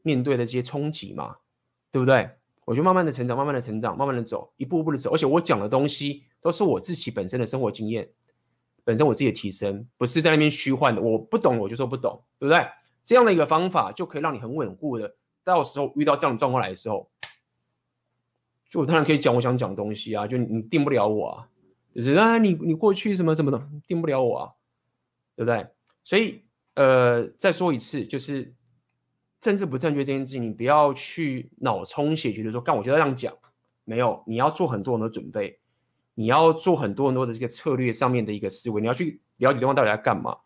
[0.02, 1.36] 面对的这些冲击嘛，
[1.90, 2.30] 对不对？
[2.64, 5.12] 我就慢慢的成长，慢慢的成长，慢慢的走，一步步的走。
[5.12, 8.10] 而且我讲的东西都是我自己本身的生活经验，
[8.84, 11.00] 本身我自己的提升，不是在那边虚幻的。
[11.00, 12.66] 我不懂我就说不懂，对不对？
[13.04, 17.10] 这样的一个方法就可以让你很稳固的，到时候遇到这样的状况来的时候，
[18.68, 21.48] 就我当然可以讲我想讲东西啊，就你定不了我啊，
[21.94, 24.52] 就是啊你你过去什么什么的定不了我啊。
[25.38, 25.64] 对不对？
[26.02, 26.42] 所以，
[26.74, 28.52] 呃，再说一次，就是
[29.38, 33.32] 政治不正确这件事情，你不要去脑充血，觉得说，干，我就要这样讲
[33.84, 35.60] 没有，你要做很多很多准备，
[36.14, 40.36] 你要做很多很多的这个策略上面的一个思维，你要去了解对方到底在干嘛，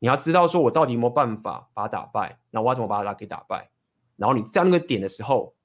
[0.00, 3.70] 你要知道说我到底有没有办法把他打败，那我要怎么把他给打败？
[4.16, 5.56] 然后你在那个点的时候，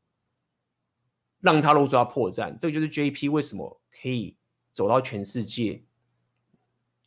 [1.41, 4.37] 让他露出他破绽，这个就是 JP 为什么可以
[4.73, 5.83] 走到全世界。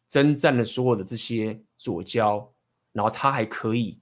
[0.08, 2.52] 征战了所有的这些左交，
[2.92, 3.98] 然后他还可以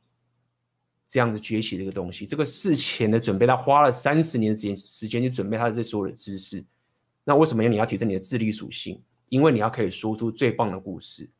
[1.08, 2.26] 这样子崛起这个东西。
[2.26, 6.64] 这个事前的准备，他花了三十年的时间时间去准备他的这所有的知识。
[7.24, 9.02] 那为什么你要提升你的智力属性？
[9.28, 11.30] 因为你要可以说出最棒的故事。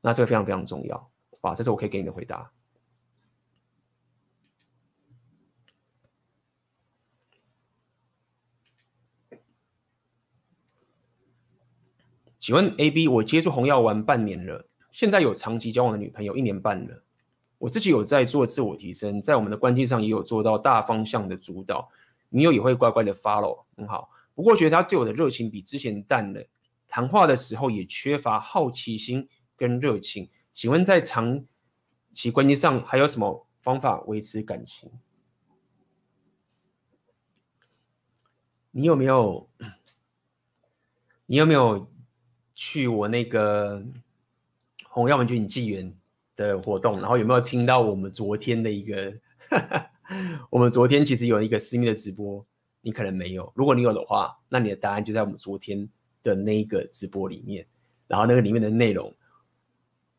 [0.00, 1.10] 那这个非常非常重要。
[1.40, 2.50] 啊，这是我可以给你的回答。
[12.44, 17.02] 请问 A B，我接触红药丸半年了，现在有长期交往的女朋友一年半了。
[17.56, 21.88] 我自己有在做自我提升，在我们的关系上也有做到大方向的主导，
[22.28, 24.10] 女友也会乖乖的 follow，很好。
[24.34, 26.46] 不过觉得他对我的热情比之前淡了，
[26.86, 29.26] 谈话的时候也缺乏好奇心
[29.56, 30.28] 跟热情。
[30.52, 31.42] 请问在长
[32.12, 34.90] 期关系上还有什么方法维持感情？
[38.70, 39.48] 你有没有？
[41.24, 41.88] 你有没有？
[42.54, 43.82] 去我那个
[44.88, 45.92] 红药丸觉醒纪元
[46.36, 49.12] 的活动，然后有没有听到我们昨天的一个？
[50.50, 52.44] 我们昨天其实有一个私密的直播，
[52.82, 53.50] 你可能没有。
[53.56, 55.88] 如果你有的话，那你的答案就在我们昨天
[56.22, 57.66] 的那一个直播里面。
[58.06, 59.12] 然后那个里面的内容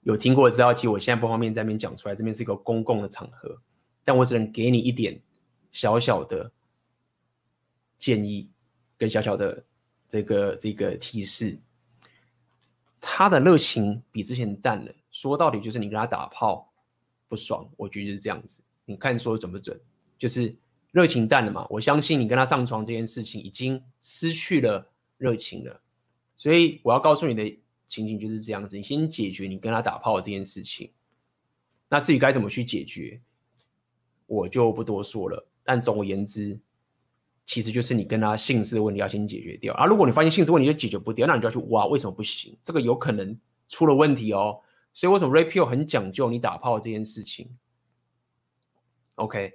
[0.01, 3.55] 有听过知道，其实我现在不方便在那边讲出来，这边是一个公共的场合，
[4.03, 5.21] 但我只能给你一点
[5.71, 6.51] 小小的
[7.99, 8.49] 建议
[8.97, 9.63] 跟小小的
[10.09, 11.57] 这个这个提示。
[12.99, 16.71] 他的热情比之前淡了，说到底就是你跟他打炮
[17.27, 18.61] 不爽，我觉得是这样子。
[18.85, 19.79] 你看说准不准？
[20.17, 20.55] 就是
[20.91, 21.67] 热情淡了嘛。
[21.69, 25.81] 我相信你跟他上床这件事情已经失去了热情了，
[26.35, 30.91] 所以我要告诉你的情景就是这样子，你先解决你跟他打炮这件事情。
[31.87, 33.21] 那至于该怎么去解决，
[34.25, 35.47] 我就不多说了。
[35.63, 36.59] 但总而言之，
[37.45, 39.73] 其实就是你跟他性事的问题要先解决掉。
[39.75, 42.57] 啊，如果你发现性事问题就解决不掉，那你就要去挖为什么不行？
[42.63, 43.37] 这个有可能
[43.69, 44.59] 出了问题哦。
[44.93, 47.49] 所以为什么 Ray Pill 很讲究你打炮这件事情
[49.15, 49.53] ？OK，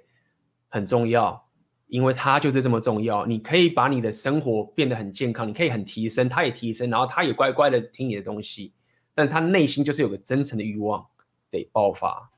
[0.69, 1.43] 很重要，
[1.87, 3.25] 因为它就是这么重要。
[3.25, 8.71] 你可以把你的生活变得很健康，你可以很提升，他也提升，然后他也乖乖的听你的东西，
[9.13, 11.05] 但他内心就是有个真诚的欲望
[11.49, 12.31] 得爆发。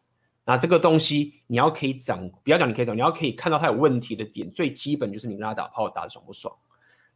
[0.46, 6.54] 那这个东西你要可以掌，不要讲你可以掌，你要可以看到他有问题的点，最基本就是你跟他打炮打得爽不爽。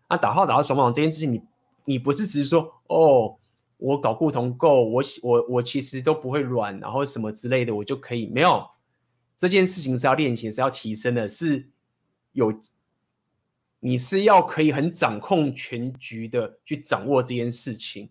[0.09, 1.41] 那打炮打得爽不爽这件事情你，
[1.83, 3.37] 你不是只是说哦，
[3.75, 8.65] 我搞不同够，我我我其实都不会软，然后什么之类的，我就可以没有
[9.35, 11.67] 这件事情是要练习，是要提升的，是
[12.31, 12.57] 有
[13.81, 18.09] 你是要可以很掌控全局的去掌握这件事情，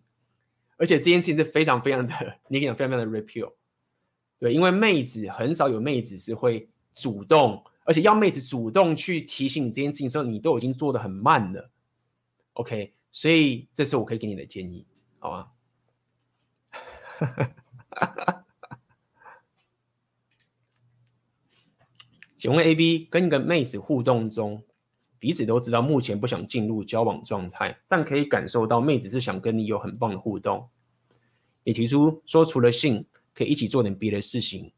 [0.77, 2.14] 而且这件事情是非常非常的，
[2.49, 3.53] 你可以讲非常非常的 repeal。
[4.39, 11.70] 对，因为妹子很少有妹子是会主动，而且要妹子主动去提醒你这件事情的时候，你都已经做得很慢了。
[12.53, 14.84] OK，所以这是我可以给你的建议，
[15.18, 15.49] 好吗？
[22.37, 24.62] 请问 AB 跟一个妹子互动中，
[25.18, 30.68] 彼此都知道目前不想进入交往状态，但可以感受到妹子是想跟你有很棒的互动。
[31.64, 33.07] 你提出说除了性。
[33.37, 34.72] 可以一起做点别的事情，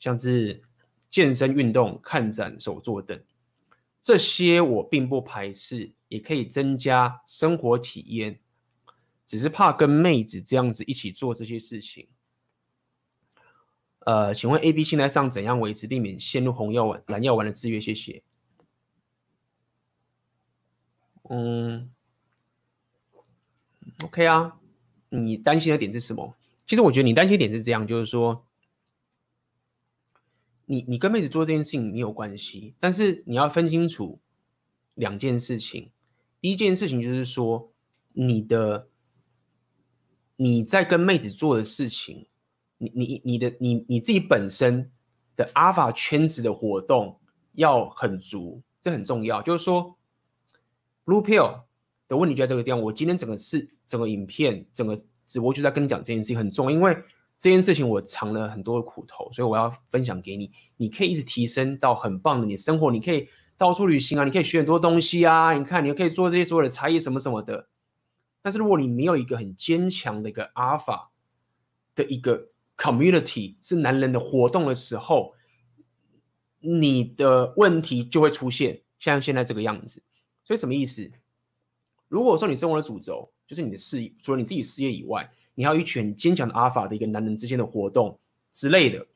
[0.00, 0.62] 像是
[1.10, 3.22] 健身运动、看展、手作等，
[4.02, 8.40] 这些我并不排斥，也可以增加生活体验。
[9.26, 12.08] 只是怕跟妹子这样子一起做这些事情。
[14.06, 17.78] 呃，请问 A、B 现在上怎样维持，避免陷入红药丸、蓝药丸的制约？
[17.78, 18.22] 谢谢。
[21.28, 21.90] 嗯
[24.02, 24.58] ，OK 啊，
[25.10, 26.37] 你担心的点是什么？
[26.68, 28.44] 其实我觉得你担心点是这样，就是说，
[30.66, 34.20] 你你跟妹子做这件事情没有关系，但是你要分清楚
[34.92, 35.90] 两件事情。
[36.42, 37.72] 第一件事情就是说，
[38.12, 38.90] 你的
[40.36, 42.26] 你在跟妹子做的事情，
[42.76, 44.92] 你你你的你你自己本身
[45.36, 47.18] 的 Alpha 圈子的活动
[47.54, 49.40] 要很足，这很重要。
[49.40, 49.96] 就是说
[51.06, 51.62] ，Blue Pill
[52.08, 52.78] 的问题就在这个地方。
[52.82, 55.02] 我今天整个是整个影片整个。
[55.28, 56.96] 只不过就在跟你讲这件事情很重，因为
[57.38, 60.50] 这件事情我尝了很多的苦头，所以我要分享给你。
[60.76, 65.52] 你可以一直提升到很棒的你生活，你可以到处旅行啊，你可以学很多东西啊。
[65.52, 67.68] 你看，你可以做这些所有的才艺什么什么的。
[68.42, 71.08] 但是如果你没有一个很坚强的一个 Alpha
[71.94, 75.34] 的一个 community 是男人的活动的时候，
[76.60, 80.02] 你的问题就会出现像现在这个样子。
[80.42, 81.10] 所以什么意思？
[82.08, 88.20] 如果说你生活的主轴，就是你的事业，除了你自己事业以外，你还有一群很坚强的阿尔法的一个男人之间的活动
[88.52, 89.06] 之类的。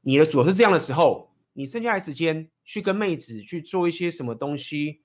[0.00, 5.02] 你的主要是这样的时候，你剩下的时间去跟妹子去做一些什么东西，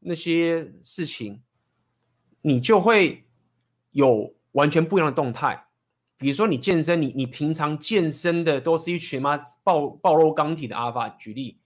[0.00, 1.42] 那些事情，
[2.40, 3.26] 你就会
[3.90, 5.66] 有完全不一样的动态。
[6.16, 11.60] 比如说你健身，你你平常健身的都是一群嘛暴暴露钢体的阿尔法，举例，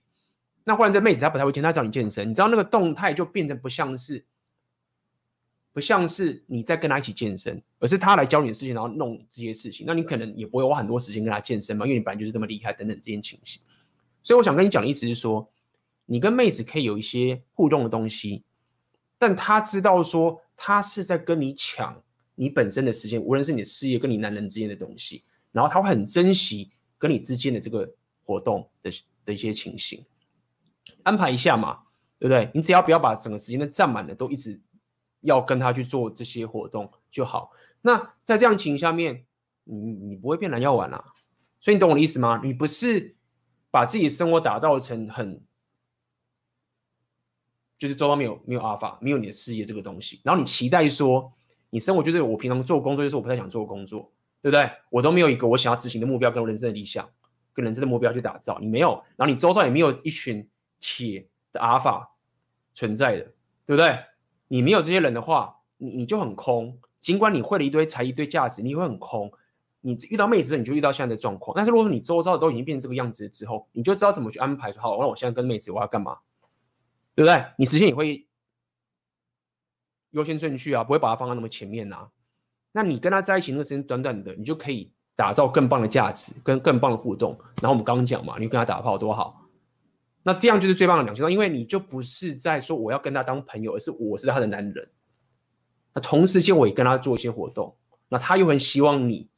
[0.65, 4.25] 那换这妹子她不太会健，她找你健身，你知道那个动态就变成不像是。
[5.73, 9.87] 不像是你在跟他一起健身，而是他来教你的事情，然后弄这些事情。
[9.87, 13.59] 那你可能也不会花很多时间跟他健身嘛，因为你本来就是这么厉害等等这些情形。
[14.21, 15.51] 所以我想跟你讲的意思是说，
[16.05, 18.43] 你跟妹子可以有一些互动的东西，
[19.17, 21.99] 但他知道说他是在跟你抢
[22.35, 26.69] 你本身的时间，无论是你的事业跟你男人之间的东西，然后他会很珍惜
[26.99, 27.91] 跟你之间的这个
[28.23, 28.91] 活动的
[29.25, 30.05] 的一些情形，
[31.01, 31.79] 安排一下嘛，
[32.19, 32.51] 对不对？
[32.53, 34.61] 你只要不要把整个时间都占满了，都一直。
[35.23, 37.51] 要跟他去做这些活动就好。
[37.81, 39.25] 那在这样情形下面，
[39.65, 41.03] 你你不会变蓝药丸啊。
[41.59, 42.41] 所以你懂我的意思吗？
[42.43, 43.15] 你不是
[43.71, 45.41] 把自己的生活打造成很，
[47.79, 50.21] 就是周遭没有没有阿尔法，没有你的事业这个东西。
[50.23, 51.31] 然后你期待说，
[51.69, 54.69] 你生活就是我平常做工作，就是我不太想做工作，对不对？
[54.89, 57.09] 我都没有一个我想要执行的目标，跟我人生的理想，
[57.53, 58.59] 跟人生的目标去打造。
[58.59, 60.45] 你没有，然后你周遭也没有一群
[60.81, 62.13] 铁的阿尔法
[62.73, 63.23] 存在的，
[63.65, 63.97] 对不对？
[64.53, 66.77] 你没有这些人的话，你你就很空。
[67.01, 69.31] 尽管你会了一堆才、一堆价值，你会很空。
[69.81, 71.55] 你遇到妹子，你就遇到现在的状况。
[71.55, 74.71] 但是如果说你周遭都已经变成这个样子之后，你就知道怎么去安排。
[74.71, 76.19] 说好，那我现在跟妹子我要干嘛，
[77.15, 77.43] 对不对？
[77.57, 78.27] 你时间也会
[80.11, 82.09] 优先顺序啊，不会把它放在那么前面呐、啊。
[82.73, 87.35] 那你跟他在一起那时间短短的，你就可以打造更棒的价值跟更棒的互动。
[87.59, 89.42] 然后我们刚刚讲嘛，你跟他打炮多好。
[90.23, 94.89] 那这样就是最棒的两情况，因为你就不是在说我要跟他当朋友，而是我是他的男人，
[95.93, 97.75] 那同时间我也跟他做一些活动，
[98.07, 99.29] 那他又很希望你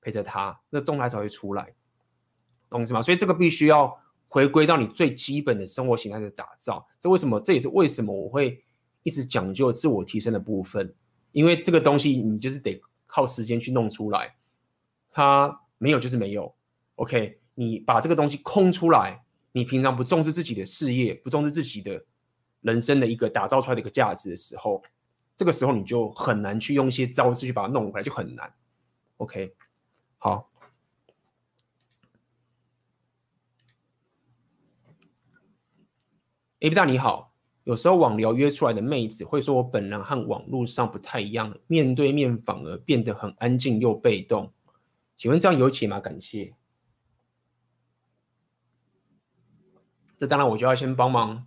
[0.00, 1.74] 陪着他，那动态才会出来，
[2.70, 3.02] 懂意思吗？
[3.02, 3.96] 所以这个必须要
[4.28, 6.86] 回归到你最基本的生活形态的打造。
[6.98, 7.38] 这为什么？
[7.40, 8.62] 这也是为什么我会
[9.02, 10.94] 一直讲究自我提升的部分，
[11.32, 14.34] 因为这个东西你就是得靠时间去弄出来，
[15.10, 16.54] 他没有就是没有。
[16.96, 19.23] OK，你把这个东西空出来，
[19.56, 22.04] 你平常不重视自己的事业，不重视自己的
[22.62, 24.82] 人生的一个打造出来的一个价值的时候。
[25.36, 28.52] 这个时候你就很难去用一些招式去把它弄回来，就很难。
[29.18, 29.54] OK，
[30.18, 30.50] 好。
[36.58, 37.32] A B 大你好，
[37.62, 44.52] 有时候网聊约出来的妹子会说我本人和网络上不太一样，面对面反而变得很安静又被动，
[45.16, 46.00] 请问这样有解吗？
[46.00, 46.54] 感谢。
[50.26, 51.46] 当然我就要先帮忙。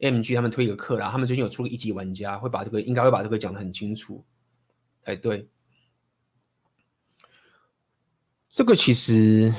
[0.00, 4.22] MG 他们推一个课啦，他们最近有出个一级玩家，会把这个应该会把这个讲的很清楚
[5.02, 5.48] 才对。
[8.50, 9.54] 这个其实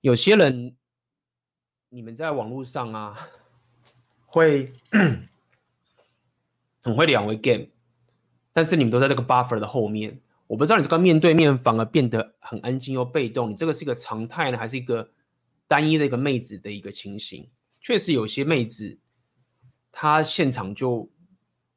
[0.00, 0.74] 有些人，
[1.90, 3.28] 你们在网络上啊，
[4.26, 4.72] 会
[6.82, 7.66] 很会两位 game，
[8.52, 15.12] 但是你们都在这个 buffer 的后面，我不知道你这个面对面反而变得很安静又被动，你这个是一个常态呢，还是一个
[15.68, 17.48] 单一的一个妹子的一个情形？
[17.80, 18.98] 确实有些妹子，
[19.92, 21.08] 她现场就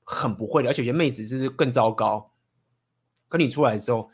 [0.04, 2.32] 很不会的，而且有些妹子是更糟糕。
[3.30, 4.10] 跟你出来的时候，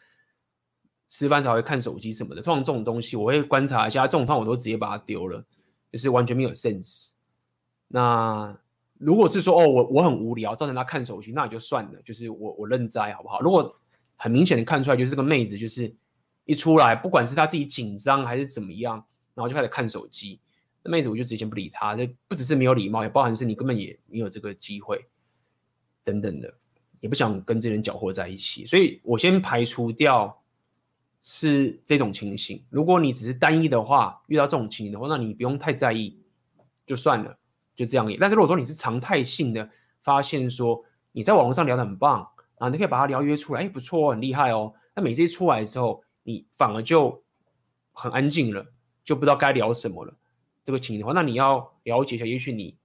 [1.10, 2.42] 吃饭才会看手机什么的。
[2.42, 5.44] 通常这种东西，我会观察一下，这种话我都直接把它丢了，
[5.92, 7.12] 就是完全没有 sense。
[7.88, 8.56] 那
[9.00, 13.40] 如果是说哦，我我很无聊，造成她看手机，那也就算了，就是我我认栽好不好？
[13.42, 13.76] 如果
[14.18, 15.96] 很明显的看出来，就是这个妹子就是
[16.46, 19.04] 一出来，不管是她自己紧张还是怎么样，
[19.38, 20.40] 然后就开始看手机。
[20.84, 21.96] 那妹子，我就直接不理她。
[21.96, 25.06] 这不只是没有礼貌，也包含是你根本也没有这个机会，
[26.04, 26.52] 等等的，
[27.00, 28.66] 也不想跟这人搅和在一起。
[28.66, 30.36] 所以我先排除掉
[31.22, 32.64] 是这种情形。
[32.72, 36.20] 如果你只是单一的话，遇到这种情形的话，那你不用太在意，
[36.86, 37.38] 就算了，
[37.76, 38.18] 就这样也。
[38.18, 39.70] 但是如果说你是常态性的
[40.02, 42.28] 发现说你在网络上聊得很棒
[42.60, 44.74] 啊，你可以把他聊约出来，哎，不错，很厉害哦。
[44.96, 47.24] 那每次一出来的时候，你反而就
[47.92, 48.66] 很安静了，
[49.08, 50.14] 就不知道该聊什么了。
[50.66, 52.76] 这个情形的话，那你要了解一下，也许你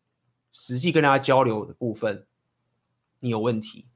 [0.52, 2.24] 实际跟大家交流的部分
[3.18, 3.86] 你有问题。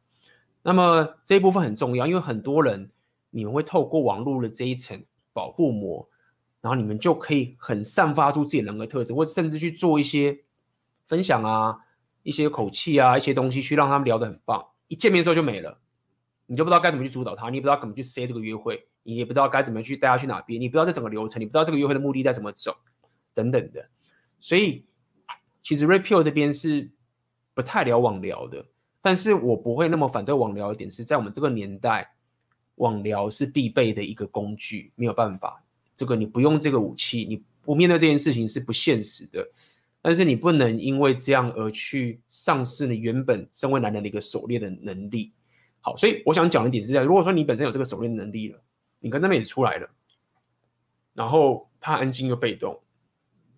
[0.63, 2.91] 那么这一部分很重要，因为很多人
[3.31, 5.01] 你们会透过网络的这一层
[5.33, 6.09] 保护膜，
[6.61, 10.37] 然后你们就可以很散发出自己人格特质，或甚至去做一些
[11.07, 11.79] 分享啊、
[12.25, 14.67] 一些口气啊、一些东西，去让他们聊得很棒。
[14.89, 15.79] 一见面之后就没了，
[16.47, 22.77] 你就不知道该怎么去主导他，你也不知道怎么去塞这个约会，你也不知道该怎么去带他去哪边，你不知道这整个流程，你不知道这个约会的目的在怎么走。
[23.35, 23.87] 等等的，
[24.41, 24.87] 所以
[25.61, 26.91] 其实 Rapio 这边是
[27.53, 28.65] 不太聊网聊的，
[29.03, 32.15] 但是我不会那么反对网聊一点是在我们这个年代，
[32.77, 35.63] 网聊是必备的一个工具，没有办法，
[35.95, 39.47] 这个你不用这个武器，你不面对这件事情是不现实的，
[40.01, 45.31] 但是你不能因为这样而去丧失你原本身为男人的一个狩猎的能力。
[45.87, 48.61] 好，所以我想讲的点是在，如果说你本身有这个狩猎的能力了，
[48.99, 49.89] 你跟那边也出来了，
[51.15, 52.83] 然后他安静又被动。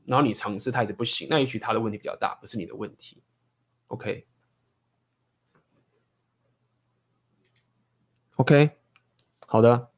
[0.04, 3.22] 然后你尝试他一直不行，那也许他的问题比较大，不是你的问题。
[3.86, 4.26] OK，OK，、
[8.36, 8.68] okay?
[8.68, 8.72] Okay,
[9.46, 9.90] 好的，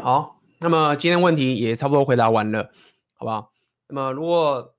[0.00, 2.72] 好，那么今天问题也差不多回答完了，
[3.12, 3.52] 好不好？
[3.88, 4.74] 那么如果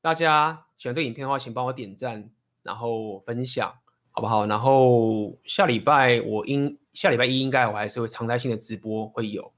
[0.00, 2.30] 大家喜欢这个影片的话，请帮我点赞，
[2.62, 3.70] 然后分享，
[4.12, 4.46] 好不好？
[4.46, 9.52] 然后下礼拜我应下礼拜一应该我还是会常态性的直播会有。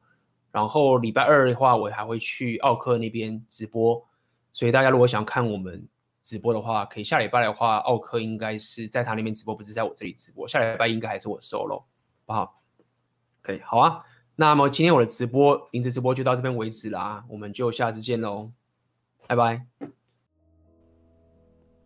[0.50, 4.04] 然后礼拜二的话，我还会去奥克那边直播，
[4.52, 5.86] 所以大家如果想看我们
[6.24, 10.48] 直播的话，可以下礼拜的话，奥克应该是在他那边直播，不是在我这里直播。
[10.48, 11.86] 下礼拜应该还是我 solo，好
[12.26, 12.60] 不好？
[13.42, 14.04] 可以，好啊。
[14.34, 18.50] 那么今天我的直播，名字直播就到这边为止啦，我们就下次见喽，
[19.28, 19.64] 拜拜。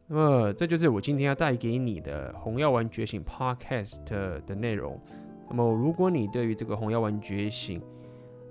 [0.09, 4.05] 那么这就是我今天要带给你的《红药丸觉醒》Podcast
[4.45, 5.01] 的内容。
[5.49, 7.81] 那么如果你对于这个《红药丸觉醒》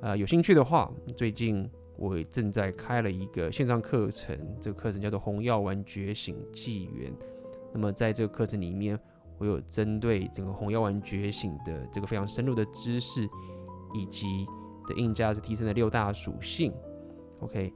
[0.02, 7.12] 呃，有兴趣的话，最近我正在开了一个线上课程，这个课程叫做《红药丸觉醒纪元》。
[7.74, 9.00] 那么在这个课程里面，
[9.38, 13.28] 我有针对整个红药丸觉醒的这个非常深入的知识，
[13.94, 14.46] 以及
[14.88, 16.74] 的硬价值提升的六大属性
[17.40, 17.74] ，OK，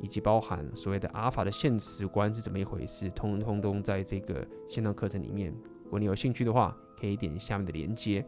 [0.00, 5.52] 以及包含所谓的阿尔法的现实观是怎么一回事，通通都在这个线上课程里面。
[5.84, 8.24] 如果你有兴趣的话，可以点下面的链接。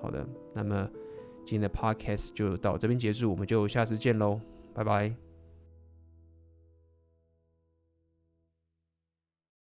[0.00, 0.88] 好的，那么。
[1.42, 4.38] 今天的 podcast 就到这边结束，我们就下次见喽，
[4.74, 5.29] 拜拜。